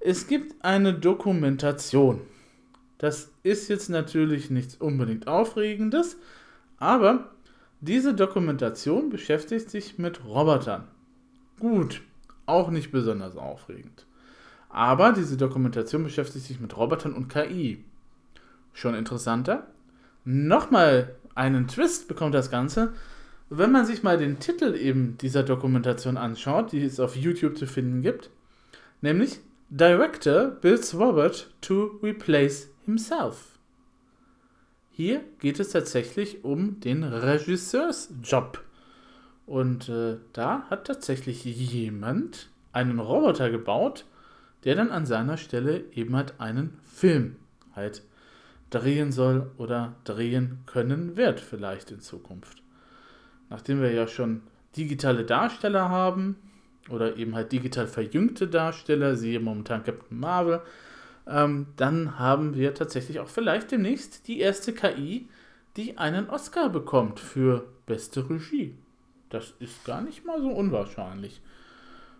Es 0.00 0.26
gibt 0.26 0.62
eine 0.64 0.92
Dokumentation. 0.92 2.20
Das 2.98 3.30
ist 3.42 3.68
jetzt 3.68 3.88
natürlich 3.88 4.50
nichts 4.50 4.76
unbedingt 4.76 5.28
Aufregendes, 5.28 6.16
aber 6.78 7.30
diese 7.86 8.14
Dokumentation 8.14 9.10
beschäftigt 9.10 9.70
sich 9.70 9.98
mit 9.98 10.24
Robotern. 10.24 10.88
Gut, 11.58 12.02
auch 12.44 12.70
nicht 12.70 12.92
besonders 12.92 13.36
aufregend. 13.36 14.06
Aber 14.68 15.12
diese 15.12 15.36
Dokumentation 15.36 16.02
beschäftigt 16.02 16.44
sich 16.44 16.60
mit 16.60 16.76
Robotern 16.76 17.14
und 17.14 17.28
KI. 17.28 17.84
Schon 18.72 18.94
interessanter. 18.94 19.68
Nochmal 20.24 21.14
einen 21.34 21.68
Twist 21.68 22.08
bekommt 22.08 22.34
das 22.34 22.50
Ganze, 22.50 22.92
wenn 23.48 23.70
man 23.70 23.86
sich 23.86 24.02
mal 24.02 24.18
den 24.18 24.40
Titel 24.40 24.74
eben 24.74 25.16
dieser 25.18 25.44
Dokumentation 25.44 26.16
anschaut, 26.16 26.72
die 26.72 26.82
es 26.82 26.98
auf 26.98 27.14
YouTube 27.14 27.56
zu 27.56 27.66
finden 27.66 28.02
gibt, 28.02 28.30
nämlich 29.00 29.38
Director 29.70 30.48
builds 30.48 30.94
Robot 30.94 31.50
to 31.60 31.98
replace 32.02 32.68
himself. 32.84 33.55
Hier 34.96 35.20
geht 35.40 35.60
es 35.60 35.68
tatsächlich 35.68 36.42
um 36.42 36.80
den 36.80 37.04
Regisseursjob. 37.04 38.64
Und 39.44 39.90
äh, 39.90 40.16
da 40.32 40.62
hat 40.70 40.86
tatsächlich 40.86 41.44
jemand 41.44 42.48
einen 42.72 42.98
Roboter 42.98 43.50
gebaut, 43.50 44.06
der 44.64 44.74
dann 44.74 44.90
an 44.90 45.04
seiner 45.04 45.36
Stelle 45.36 45.84
eben 45.92 46.16
halt 46.16 46.40
einen 46.40 46.78
Film 46.82 47.36
halt 47.74 48.04
drehen 48.70 49.12
soll 49.12 49.50
oder 49.58 49.96
drehen 50.04 50.60
können 50.64 51.18
wird, 51.18 51.40
vielleicht 51.40 51.90
in 51.90 52.00
Zukunft. 52.00 52.62
Nachdem 53.50 53.82
wir 53.82 53.92
ja 53.92 54.08
schon 54.08 54.40
digitale 54.78 55.24
Darsteller 55.24 55.90
haben 55.90 56.36
oder 56.88 57.18
eben 57.18 57.34
halt 57.34 57.52
digital 57.52 57.86
verjüngte 57.86 58.48
Darsteller, 58.48 59.14
siehe 59.14 59.40
momentan 59.40 59.84
Captain 59.84 60.18
Marvel, 60.18 60.62
ähm, 61.26 61.66
dann 61.76 62.18
haben 62.18 62.54
wir 62.54 62.74
tatsächlich 62.74 63.20
auch 63.20 63.28
vielleicht 63.28 63.72
demnächst 63.72 64.28
die 64.28 64.40
erste 64.40 64.72
KI, 64.72 65.28
die 65.76 65.98
einen 65.98 66.30
Oscar 66.30 66.68
bekommt 66.68 67.20
für 67.20 67.64
beste 67.86 68.28
Regie. 68.30 68.74
Das 69.28 69.54
ist 69.58 69.84
gar 69.84 70.02
nicht 70.02 70.24
mal 70.24 70.40
so 70.40 70.48
unwahrscheinlich. 70.48 71.42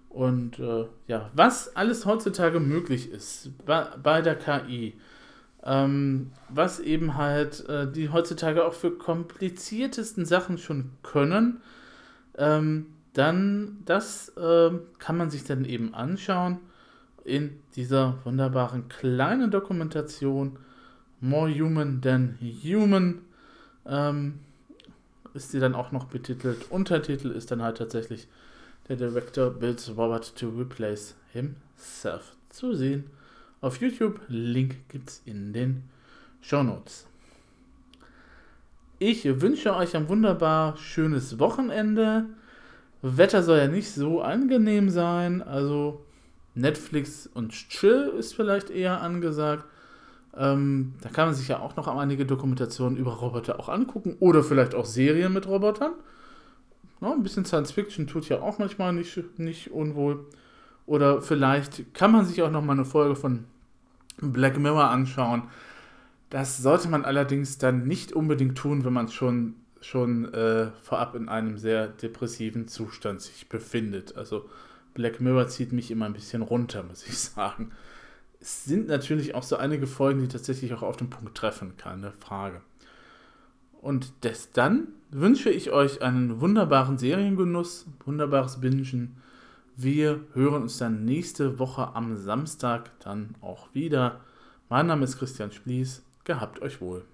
Und 0.09 0.59
äh, 0.59 0.87
ja, 1.07 1.31
was 1.35 1.77
alles 1.77 2.07
heutzutage 2.07 2.59
möglich 2.59 3.11
ist 3.11 3.51
bei, 3.65 3.87
bei 4.03 4.23
der 4.23 4.35
KI, 4.35 4.95
ähm, 5.63 6.33
was 6.49 6.81
eben 6.81 7.17
halt 7.17 7.69
äh, 7.69 7.91
die 7.91 8.09
heutzutage 8.09 8.65
auch 8.65 8.73
für 8.73 8.93
kompliziertesten 8.93 10.25
Sachen 10.25 10.59
schon 10.59 10.91
können, 11.03 11.61
ähm, 12.39 12.87
dann 13.13 13.79
das 13.85 14.31
äh, 14.37 14.71
kann 14.99 15.17
man 15.17 15.31
sich 15.31 15.45
dann 15.45 15.65
eben 15.65 15.95
anschauen 15.95 16.59
in 17.27 17.59
dieser 17.75 18.19
wunderbaren 18.25 18.89
kleinen 18.89 19.51
Dokumentation 19.51 20.59
More 21.21 21.53
Human 21.53 22.01
Than 22.01 22.39
Human. 22.41 23.23
Ähm, 23.85 24.41
ist 25.35 25.51
sie 25.51 25.61
dann 25.61 25.75
auch 25.75 25.93
noch 25.93 26.07
betitelt. 26.07 26.71
Untertitel 26.71 27.31
ist 27.31 27.51
dann 27.51 27.63
halt 27.63 27.79
tatsächlich 27.79 28.27
der 28.89 28.97
Director 28.97 29.51
builds 29.51 29.91
Robert 29.97 30.35
to 30.37 30.49
replace 30.49 31.15
himself 31.33 32.37
zu 32.49 32.75
sehen 32.75 33.11
auf 33.61 33.81
YouTube. 33.81 34.21
Link 34.29 34.89
gibt 34.89 35.11
es 35.11 35.23
in 35.25 35.53
den 35.53 35.83
Show 36.41 36.63
Notes. 36.63 37.07
Ich 38.99 39.25
wünsche 39.41 39.77
euch 39.77 39.95
ein 39.95 40.09
wunderbar 40.09 40.77
schönes 40.79 41.39
Wochenende. 41.39 42.27
Wetter 43.03 43.43
soll 43.43 43.59
ja 43.59 43.69
nicht 43.69 43.91
so 43.91 44.23
angenehm 44.23 44.89
sein, 44.89 45.43
also 45.43 46.06
Netflix 46.57 47.27
und 47.27 47.53
Chill 47.53 48.13
ist 48.19 48.35
vielleicht 48.35 48.71
eher 48.71 49.01
angesagt. 49.01 49.65
Ähm, 50.37 50.95
da 51.01 51.09
kann 51.09 51.29
man 51.29 51.35
sich 51.35 51.49
ja 51.49 51.61
auch 51.61 51.77
noch 51.77 51.87
einige 51.87 52.27
Dokumentationen 52.27 52.99
über 52.99 53.13
Roboter 53.13 53.61
auch 53.61 53.69
angucken 53.69 54.17
oder 54.21 54.43
vielleicht 54.43 54.75
auch 54.75 54.85
Serien 54.85 55.33
mit 55.33 55.47
Robotern. 55.47 55.93
Ja, 57.01 57.13
ein 57.13 57.23
bisschen 57.23 57.45
Science 57.45 57.73
Fiction 57.73 58.07
tut 58.07 58.29
ja 58.29 58.41
auch 58.41 58.59
manchmal 58.59 58.93
nicht, 58.93 59.39
nicht 59.39 59.71
unwohl. 59.71 60.27
Oder 60.87 61.21
vielleicht 61.21 61.95
kann 61.95 62.13
man 62.13 62.25
sich 62.25 62.43
auch 62.43 62.51
noch 62.51 62.63
mal 62.63 62.73
eine 62.73 62.85
Folge 62.85 63.17
von 63.17 63.45
Black 64.19 64.59
Mirror 64.59 64.91
anschauen. 64.91 65.45
Das 66.31 66.59
sollte 66.59 66.89
man 66.89 67.05
allerdings 67.05 67.59
dann 67.59 67.87
nicht 67.87 68.13
unbedingt 68.13 68.57
tun, 68.57 68.85
wenn 68.85 68.93
man 68.93 69.09
schon, 69.09 69.55
schon 69.81 70.33
äh, 70.33 70.69
vorab 70.83 71.15
in 71.15 71.29
einem 71.29 71.59
sehr 71.59 71.89
depressiven 71.89 72.67
Zustand 72.67 73.21
sich 73.21 73.49
befindet. 73.49 74.17
Also 74.17 74.49
Black 74.97 75.21
Mirror 75.21 75.47
zieht 75.47 75.73
mich 75.73 75.91
immer 75.93 76.07
ein 76.07 76.13
bisschen 76.13 76.43
runter, 76.43 76.83
muss 76.83 77.07
ich 77.07 77.17
sagen. 77.19 77.71
Es 78.41 78.65
sind 78.65 78.89
natürlich 78.89 79.35
auch 79.35 79.45
so 79.45 79.57
einige 79.57 79.87
Folgen, 79.87 80.21
die 80.21 80.29
tatsächlich 80.29 80.75
auch 80.75 80.83
auf 80.83 80.97
den 80.97 81.11
Punkt 81.11 81.37
treffen, 81.37 81.77
keine 81.77 82.13
Frage. 82.13 82.61
Und 83.81 84.13
das 84.23 84.51
dann 84.53 84.89
wünsche 85.11 85.51
ich 85.51 85.71
euch 85.71 86.03
einen 86.03 86.41
wunderbaren 86.41 86.99
Seriengenuss, 86.99 87.87
wunderbares 88.05 88.61
Bingen 88.61 89.17
wir 89.79 90.21
hören 90.33 90.63
uns 90.63 90.79
dann 90.79 91.05
nächste 91.05 91.59
Woche 91.59 91.95
am 91.95 92.17
Samstag 92.17 92.99
dann 93.01 93.35
auch 93.43 93.75
wieder. 93.75 94.21
Mein 94.71 94.87
Name 94.87 95.05
ist 95.05 95.19
Christian 95.19 95.53
Splies. 95.53 96.03
Gehabt 96.25 96.63
euch 96.63 96.81
wohl. 96.81 97.05